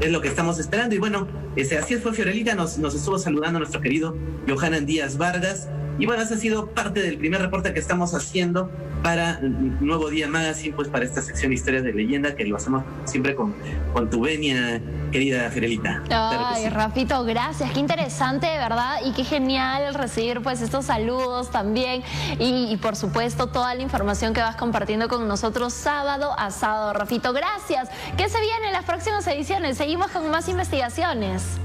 es 0.00 0.10
lo 0.10 0.20
que 0.20 0.28
estamos 0.28 0.58
esperando. 0.58 0.94
Y 0.94 0.98
bueno, 0.98 1.28
ese, 1.56 1.78
así 1.78 1.96
fue 1.96 2.12
Fiorelita, 2.12 2.54
nos, 2.54 2.78
nos 2.78 2.94
estuvo 2.94 3.18
saludando 3.18 3.58
nuestro 3.58 3.80
querido 3.80 4.16
Johanan 4.48 4.86
Díaz 4.86 5.18
Vargas. 5.18 5.68
Y 5.98 6.06
bueno, 6.06 6.22
ese 6.22 6.34
ha 6.34 6.38
sido 6.38 6.70
parte 6.70 7.02
del 7.02 7.18
primer 7.18 7.40
reporte 7.40 7.72
que 7.72 7.80
estamos 7.80 8.14
haciendo 8.14 8.70
para 9.02 9.38
Nuevo 9.40 10.10
Día 10.10 10.28
Magazine, 10.28 10.74
pues 10.74 10.88
para 10.88 11.04
esta 11.04 11.22
sección 11.22 11.52
historias 11.52 11.84
de 11.84 11.92
leyenda 11.92 12.34
que 12.34 12.44
lo 12.44 12.56
hacemos 12.56 12.84
siempre 13.04 13.34
con, 13.34 13.54
con 13.92 14.10
tu 14.10 14.20
venia, 14.20 14.80
querida 15.12 15.50
Fiorelita. 15.50 16.02
Ay, 16.10 16.68
Rafito, 16.68 17.24
gracias. 17.24 17.70
Qué 17.72 17.80
interesante, 17.80 18.46
de 18.46 18.58
verdad, 18.58 18.98
y 19.04 19.12
qué 19.12 19.24
genial 19.24 19.94
recibir 19.94 20.42
pues 20.42 20.60
estos 20.60 20.86
saludos 20.86 21.50
también. 21.50 22.02
Y, 22.38 22.72
y, 22.72 22.76
por 22.76 22.96
supuesto, 22.96 23.48
toda 23.48 23.74
la 23.74 23.82
información 23.82 24.34
que 24.34 24.40
vas 24.40 24.56
compartiendo 24.56 25.08
con 25.08 25.26
nosotros 25.28 25.72
sábado 25.72 26.34
a 26.38 26.50
sábado. 26.50 26.92
Rafito, 26.92 27.32
gracias. 27.32 27.88
¿Qué 28.16 28.28
se 28.28 28.40
viene 28.40 28.66
en 28.66 28.72
las 28.72 28.84
próximas 28.84 29.26
ediciones? 29.26 29.76
Seguimos 29.76 30.10
con 30.10 30.30
más 30.30 30.48
investigaciones. 30.48 31.58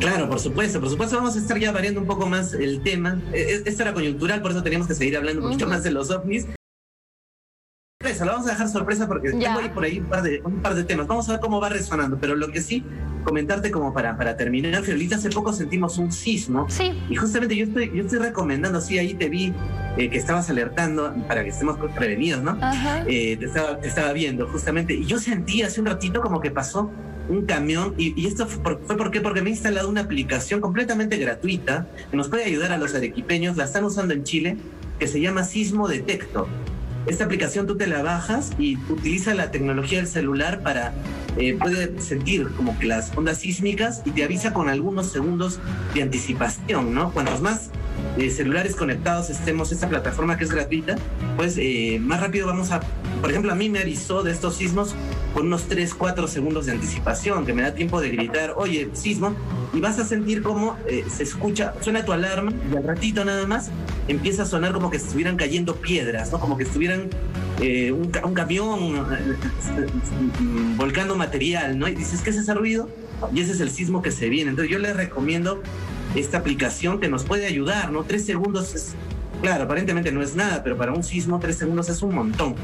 Claro, 0.00 0.28
por 0.28 0.40
supuesto, 0.40 0.80
por 0.80 0.90
supuesto 0.90 1.16
vamos 1.16 1.36
a 1.36 1.38
estar 1.38 1.58
ya 1.58 1.72
variando 1.72 2.00
un 2.00 2.06
poco 2.06 2.26
más 2.26 2.52
el 2.54 2.82
tema. 2.82 3.20
E, 3.32 3.40
e, 3.40 3.62
esto 3.64 3.82
era 3.82 3.94
coyuntural, 3.94 4.42
por 4.42 4.50
eso 4.50 4.62
teníamos 4.62 4.88
que 4.88 4.94
seguir 4.94 5.16
hablando 5.16 5.42
un 5.42 5.48
poquito 5.48 5.68
más 5.68 5.82
de 5.82 5.90
los 5.90 6.10
ovnis. 6.10 6.46
sorpresa, 8.00 8.24
la 8.24 8.32
vamos 8.32 8.46
a 8.46 8.50
dejar 8.50 8.68
sorpresa 8.68 9.08
porque 9.08 9.30
tengo 9.30 9.58
ahí 9.58 9.68
por 9.68 9.84
ahí 9.84 9.98
un 9.98 10.06
par, 10.06 10.22
de, 10.22 10.40
un 10.44 10.60
par 10.60 10.74
de 10.74 10.84
temas. 10.84 11.06
Vamos 11.06 11.28
a 11.28 11.32
ver 11.32 11.40
cómo 11.40 11.60
va 11.60 11.68
resonando, 11.68 12.18
pero 12.20 12.34
lo 12.36 12.48
que 12.48 12.60
sí, 12.60 12.84
comentarte 13.24 13.70
como 13.70 13.92
para, 13.92 14.16
para 14.16 14.36
terminar, 14.36 14.82
Fiorita, 14.82 15.16
hace 15.16 15.30
poco 15.30 15.52
sentimos 15.52 15.98
un 15.98 16.12
sismo. 16.12 16.66
Sí. 16.68 16.92
Y 17.08 17.16
justamente 17.16 17.56
yo 17.56 17.64
estoy, 17.64 17.90
yo 17.94 18.02
estoy 18.04 18.18
recomendando, 18.18 18.80
sí, 18.80 18.98
ahí 18.98 19.14
te 19.14 19.28
vi 19.28 19.52
eh, 19.96 20.10
que 20.10 20.18
estabas 20.18 20.50
alertando 20.50 21.14
para 21.26 21.42
que 21.42 21.50
estemos 21.50 21.78
prevenidos, 21.94 22.42
¿no? 22.42 22.58
Eh, 23.06 23.36
te, 23.38 23.46
estaba, 23.46 23.78
te 23.78 23.88
estaba 23.88 24.12
viendo, 24.12 24.46
justamente. 24.48 24.94
Y 24.94 25.06
yo 25.06 25.18
sentí 25.18 25.62
hace 25.62 25.80
un 25.80 25.86
ratito 25.86 26.20
como 26.20 26.40
que 26.40 26.50
pasó 26.50 26.90
un 27.28 27.46
camión 27.46 27.94
y, 27.96 28.26
esto 28.26 28.46
fue, 28.46 28.78
porque, 28.86 29.20
porque 29.20 29.42
me 29.42 29.50
he 29.50 29.52
instalado 29.52 29.88
una 29.88 30.02
aplicación 30.02 30.60
completamente 30.60 31.16
gratuita 31.16 31.86
que 32.10 32.16
nos 32.16 32.28
puede 32.28 32.44
ayudar 32.44 32.72
a 32.72 32.78
los 32.78 32.94
arequipeños, 32.94 33.56
la 33.56 33.64
están 33.64 33.84
usando 33.84 34.14
en 34.14 34.24
Chile, 34.24 34.56
que 34.98 35.06
se 35.06 35.20
llama 35.20 35.44
Sismo 35.44 35.88
Detector. 35.88 36.46
Esta 37.06 37.24
aplicación 37.24 37.66
tú 37.66 37.76
te 37.76 37.86
la 37.86 38.02
bajas 38.02 38.52
y 38.58 38.76
utiliza 38.88 39.34
la 39.34 39.50
tecnología 39.50 39.98
del 39.98 40.06
celular 40.06 40.62
para 40.62 40.94
eh, 41.36 41.56
puede 41.60 42.00
sentir 42.00 42.48
como 42.56 42.78
que 42.78 42.86
las 42.86 43.16
ondas 43.16 43.38
sísmicas 43.38 44.02
y 44.04 44.12
te 44.12 44.24
avisa 44.24 44.54
con 44.54 44.68
algunos 44.68 45.08
segundos 45.08 45.58
de 45.92 46.02
anticipación, 46.02 46.94
¿no? 46.94 47.12
Cuantos 47.12 47.40
más 47.42 47.70
eh, 48.16 48.30
celulares 48.30 48.76
conectados 48.76 49.30
estemos 49.30 49.72
esta 49.72 49.88
plataforma 49.88 50.38
que 50.38 50.44
es 50.44 50.50
gratuita, 50.50 50.96
pues 51.36 51.56
eh, 51.58 51.98
más 52.00 52.20
rápido 52.20 52.46
vamos 52.46 52.70
a, 52.70 52.80
por 53.20 53.30
ejemplo, 53.30 53.52
a 53.52 53.54
mí 53.54 53.68
me 53.68 53.80
avisó 53.80 54.22
de 54.22 54.30
estos 54.30 54.56
sismos 54.56 54.94
con 55.34 55.48
unos 55.48 55.64
3, 55.64 55.92
4 55.94 56.28
segundos 56.28 56.66
de 56.66 56.72
anticipación, 56.72 57.44
que 57.44 57.52
me 57.52 57.62
da 57.62 57.74
tiempo 57.74 58.00
de 58.00 58.10
gritar, 58.10 58.54
oye, 58.56 58.88
sismo, 58.92 59.34
y 59.72 59.80
vas 59.80 59.98
a 59.98 60.04
sentir 60.04 60.42
como 60.42 60.76
eh, 60.86 61.04
se 61.10 61.24
escucha, 61.24 61.74
suena 61.80 62.04
tu 62.04 62.12
alarma 62.12 62.52
y 62.72 62.76
al 62.76 62.84
ratito 62.84 63.24
nada 63.24 63.44
más 63.46 63.70
empieza 64.06 64.44
a 64.44 64.46
sonar 64.46 64.72
como 64.72 64.90
que 64.90 64.96
estuvieran 64.96 65.36
cayendo 65.36 65.74
piedras, 65.76 66.30
¿no? 66.30 66.38
Como 66.38 66.56
que 66.56 66.62
estuvieran 66.62 67.10
un, 67.60 68.12
un, 68.24 68.34
camión 68.34 69.04
volcando 70.76 71.16
material, 71.16 71.78
¿no? 71.78 71.88
Y 71.88 71.94
dices, 71.96 72.20
¿qué 72.22 72.30
es 72.30 72.36
ese 72.36 72.54
ruido? 72.54 72.88
Y 73.32 73.40
ese 73.40 73.52
es 73.52 73.60
el 73.60 73.70
sismo 73.70 74.02
que 74.02 74.12
se 74.12 74.28
viene. 74.28 74.50
Entonces 74.50 74.70
yo 74.70 74.78
les 74.78 74.96
recomiendo 74.96 75.60
esta 76.14 76.38
aplicación 76.38 77.00
que 77.00 77.08
nos 77.08 77.24
puede 77.24 77.46
ayudar, 77.46 77.90
¿no? 77.90 78.04
Tres 78.04 78.24
segundos 78.24 78.74
es 78.74 78.94
Claro, 79.44 79.64
aparentemente 79.64 80.10
no 80.10 80.22
es 80.22 80.34
nada, 80.34 80.62
pero 80.62 80.78
para 80.78 80.92
un 80.92 81.04
sismo 81.04 81.38
tres 81.38 81.58
segundos 81.58 81.90
es 81.90 82.00
un 82.00 82.14
montón. 82.14 82.54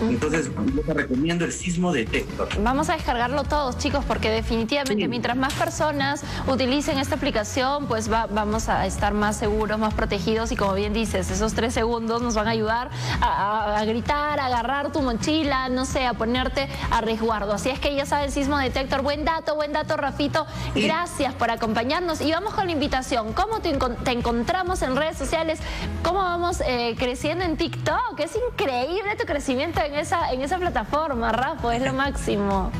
Entonces, 0.00 0.50
yo 0.74 0.80
te 0.80 0.94
recomiendo 0.94 1.44
el 1.44 1.52
sismo 1.52 1.92
detector. 1.92 2.48
Vamos 2.62 2.88
a 2.88 2.94
descargarlo 2.94 3.44
todos, 3.44 3.76
chicos, 3.76 4.02
porque 4.06 4.30
definitivamente 4.30 5.06
mientras 5.06 5.36
más 5.36 5.52
personas 5.52 6.22
utilicen 6.46 6.98
esta 6.98 7.16
aplicación, 7.16 7.86
pues 7.88 8.08
vamos 8.08 8.70
a 8.70 8.86
estar 8.86 9.12
más 9.12 9.36
seguros, 9.36 9.78
más 9.78 9.92
protegidos 9.92 10.50
y 10.50 10.56
como 10.56 10.72
bien 10.72 10.94
dices, 10.94 11.30
esos 11.30 11.52
tres 11.52 11.74
segundos 11.74 12.22
nos 12.22 12.34
van 12.36 12.48
a 12.48 12.52
ayudar 12.52 12.88
a, 13.20 13.84
gritar, 13.84 14.40
a 14.40 14.46
agarrar 14.46 14.92
tu 14.92 15.02
mochila, 15.02 15.68
no 15.68 15.84
sé, 15.84 16.06
a 16.06 16.14
ponerte 16.14 16.68
a 16.90 17.02
resguardo. 17.02 17.52
Así 17.52 17.68
es 17.68 17.78
que 17.78 17.94
ya 17.94 18.06
saben, 18.06 18.32
sismo 18.32 18.56
detector, 18.56 19.02
buen 19.02 19.26
dato, 19.26 19.56
buen 19.56 19.74
dato, 19.74 19.98
Rafito. 19.98 20.46
Gracias 20.74 21.34
por 21.34 21.50
acompañarnos 21.50 22.22
y 22.22 22.30
vamos 22.30 22.54
con 22.54 22.64
la 22.64 22.72
invitación. 22.72 23.34
¿Cómo 23.34 23.60
te, 23.60 23.76
te 24.04 24.12
encontramos 24.12 24.80
en 24.80 24.96
redes 24.96 25.18
sociales? 25.18 25.58
¿Cómo 26.02 26.29
vamos 26.30 26.62
eh, 26.64 26.94
creciendo 26.96 27.44
en 27.44 27.56
TikTok. 27.56 28.18
Es 28.18 28.38
increíble 28.52 29.16
tu 29.18 29.26
crecimiento 29.26 29.80
en 29.80 29.94
esa, 29.94 30.32
en 30.32 30.42
esa 30.42 30.58
plataforma, 30.58 31.32
Rafa, 31.32 31.74
es 31.74 31.82
lo 31.82 31.92
máximo. 31.92 32.70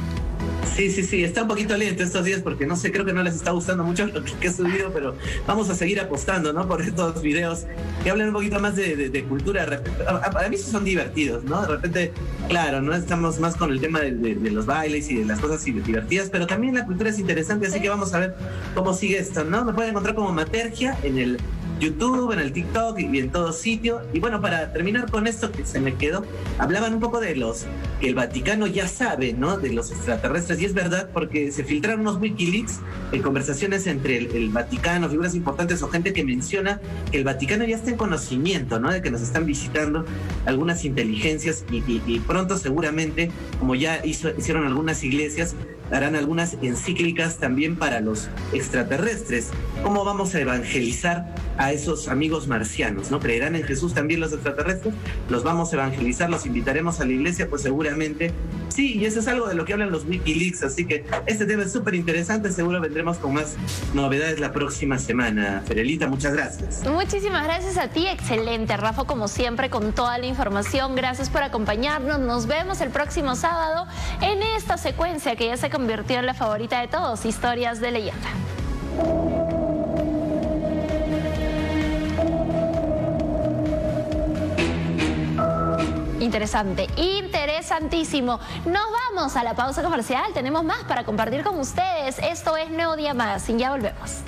Sí, 0.77 0.89
sí, 0.89 1.03
sí, 1.03 1.25
está 1.25 1.43
un 1.43 1.49
poquito 1.49 1.77
lento 1.77 2.05
estos 2.05 2.25
días 2.25 2.43
porque 2.43 2.65
no 2.65 2.77
sé, 2.77 2.93
creo 2.93 3.05
que 3.05 3.13
no 3.13 3.25
les 3.25 3.35
está 3.35 3.51
gustando 3.51 3.83
mucho 3.83 4.07
lo 4.07 4.23
que 4.23 4.47
he 4.47 4.53
subido, 4.53 4.93
pero 4.93 5.17
vamos 5.47 5.69
a 5.69 5.75
seguir 5.75 5.99
apostando, 6.01 6.53
¿no? 6.53 6.69
Por 6.69 6.81
estos 6.81 7.21
videos 7.21 7.67
que 8.05 8.11
hablan 8.11 8.29
un 8.29 8.35
poquito 8.35 8.61
más 8.61 8.77
de, 8.77 9.27
cultura. 9.29 9.67
Para 10.33 10.49
mí 10.49 10.57
son 10.57 10.85
divertidos, 10.85 11.43
¿no? 11.43 11.63
De 11.63 11.69
repente, 11.69 12.13
claro, 12.49 12.81
no 12.81 12.95
estamos 12.95 13.41
más 13.41 13.57
con 13.57 13.73
el 13.73 13.81
tema 13.81 14.01
de, 14.01 14.37
los 14.51 14.65
bailes 14.65 15.11
y 15.11 15.17
de 15.17 15.25
las 15.25 15.41
cosas 15.41 15.65
divertidas, 15.65 16.31
pero 16.31 16.47
también 16.47 16.77
la 16.77 16.87
cultura 16.87 17.11
es 17.11 17.19
interesante, 17.19 17.67
así 17.67 17.81
que 17.81 17.89
vamos 17.89 18.15
a 18.15 18.21
ver 18.21 18.37
cómo 18.77 18.95
sigue 18.95 19.19
esto, 19.19 19.43
¿no? 19.45 19.65
Me 19.65 19.73
pueden 19.73 19.91
encontrar 19.91 20.15
como 20.15 20.33
Matergia 20.33 20.97
en 21.03 21.19
el 21.19 21.41
YouTube, 21.81 22.33
en 22.33 22.39
el 22.39 22.53
TikTok 22.53 22.99
y 23.01 23.19
en 23.19 23.31
todo 23.31 23.53
sitio. 23.53 24.03
Y 24.13 24.21
bueno, 24.21 24.41
para 24.41 24.73
terminar 24.73 25.11
con 25.11 25.27
esto 25.27 25.51
que 25.51 25.67
se 25.67 25.81
me 25.81 25.95
quedó, 25.95 26.25
hablaban 26.59 26.95
un 26.95 27.01
poco 27.01 27.21
de 27.21 27.35
los 27.35 27.67
que 28.01 28.09
el 28.09 28.15
Vaticano 28.15 28.67
ya 28.67 28.87
sabe, 28.87 29.33
¿no? 29.33 29.57
De 29.57 29.73
los 29.73 29.91
extraterrestres. 29.91 30.61
Y 30.61 30.67
es 30.67 30.75
verdad 30.75 31.11
porque 31.13 31.51
se 31.51 31.65
filtraron 31.65 32.01
unos 32.01 32.21
Wikileaks 32.21 32.79
en 33.13 33.23
conversaciones 33.23 33.87
entre 33.87 34.19
el, 34.19 34.51
Vaticano, 34.51 35.09
figuras 35.09 35.35
importantes 35.35 35.83
o 35.83 35.89
gente 35.89 36.13
que 36.13 36.25
menciona 36.25 36.81
que 37.11 37.19
el 37.19 37.25
Vaticano 37.25 37.65
ya 37.65 37.77
está 37.77 37.91
en 37.91 37.97
conocimiento, 37.97 38.79
¿no? 38.79 38.93
De 38.93 39.03
que 39.03 39.11
nos 39.11 39.23
están 39.23 39.47
visitando 39.47 40.05
algunas 40.47 40.85
inteligencias 40.85 41.65
y, 41.71 42.21
pronto 42.21 42.59
seguramente, 42.59 43.31
como 43.59 43.75
ya 43.75 44.05
hicieron 44.05 44.67
algunas 44.67 45.03
iglesias, 45.03 45.55
harán 45.91 46.15
algunas 46.15 46.57
encíclicas 46.63 47.39
también 47.39 47.77
para 47.77 48.01
los 48.01 48.29
extraterrestres. 48.53 49.51
¿Cómo 49.83 50.05
vamos 50.05 50.35
a 50.35 50.41
evangelizar 50.41 51.35
a 51.61 51.73
esos 51.73 52.09
amigos 52.09 52.49
marcianos? 52.49 53.11
¿No 53.11 53.21
creerán 53.21 53.55
en 53.55 53.63
Jesús 53.63 53.93
también 53.93 54.19
los 54.19 54.33
extraterrestres? 54.33 54.95
¿Los 55.29 55.45
vamos 55.45 55.73
a 55.73 55.77
evangelizar? 55.77 56.31
¿Los 56.31 56.47
invitaremos 56.47 57.01
a 57.01 57.05
la 57.05 57.13
iglesia? 57.13 57.51
Pues 57.51 57.61
seguramente 57.61 58.33
sí, 58.69 58.97
y 58.99 59.05
eso 59.05 59.21
es 59.21 59.29
algo 59.29 59.47
de 59.47 59.55
lo 59.55 59.67
que 59.67 59.75
hablan 59.75 59.91
los 59.91 60.07
Wikileaks, 60.07 60.63
así 60.63 60.87
que 60.87 61.05
este 61.27 61.45
tema 61.45 61.65
es 61.65 61.73
súper 61.73 61.95
interesante, 61.95 62.51
seguro 62.51 62.81
vendremos 62.81 63.19
con 63.19 63.35
más 63.35 63.57
novedades 63.93 64.41
la 64.41 64.53
próxima 64.53 64.99
semana. 64.99 65.63
Ferelita, 65.67 66.09
muchas 66.09 66.33
gracias. 66.33 66.83
Muchísimas 66.89 67.45
gracias 67.45 67.77
a 67.77 67.89
ti, 67.89 68.07
excelente, 68.07 68.75
Rafa, 68.79 69.05
como 69.05 69.29
siempre, 69.29 69.69
con 69.69 69.93
toda 69.93 70.17
la 70.17 70.27
información. 70.27 70.97
Gracias 70.97 71.29
por 71.29 71.43
acompañarnos, 71.43 72.21
nos 72.21 72.47
vemos 72.47 72.81
el 72.81 72.89
próximo 72.89 73.37
sábado 73.37 73.87
en 74.23 74.43
esta 74.57 74.79
secuencia 74.79 75.37
que 75.37 75.47
ya 75.49 75.59
se 75.59 75.69
convirtió 75.69 76.19
en 76.21 76.27
la 76.27 76.35
favorita 76.35 76.81
de 76.81 76.89
todos, 76.89 77.27
historias 77.27 77.81
de 77.81 77.91
leyenda. 77.91 79.30
Interesante, 86.21 86.87
interesantísimo. 86.97 88.39
Nos 88.67 88.83
vamos 89.15 89.37
a 89.37 89.43
la 89.43 89.55
pausa 89.55 89.83
comercial, 89.83 90.33
tenemos 90.35 90.63
más 90.65 90.85
para 90.85 91.05
compartir 91.05 91.43
con 91.43 91.59
ustedes. 91.59 92.19
Esto 92.19 92.59
es 92.59 92.71
Nuevo 92.71 92.95
Día 92.97 93.15
y 93.49 93.57
ya 93.57 93.71
volvemos. 93.71 94.23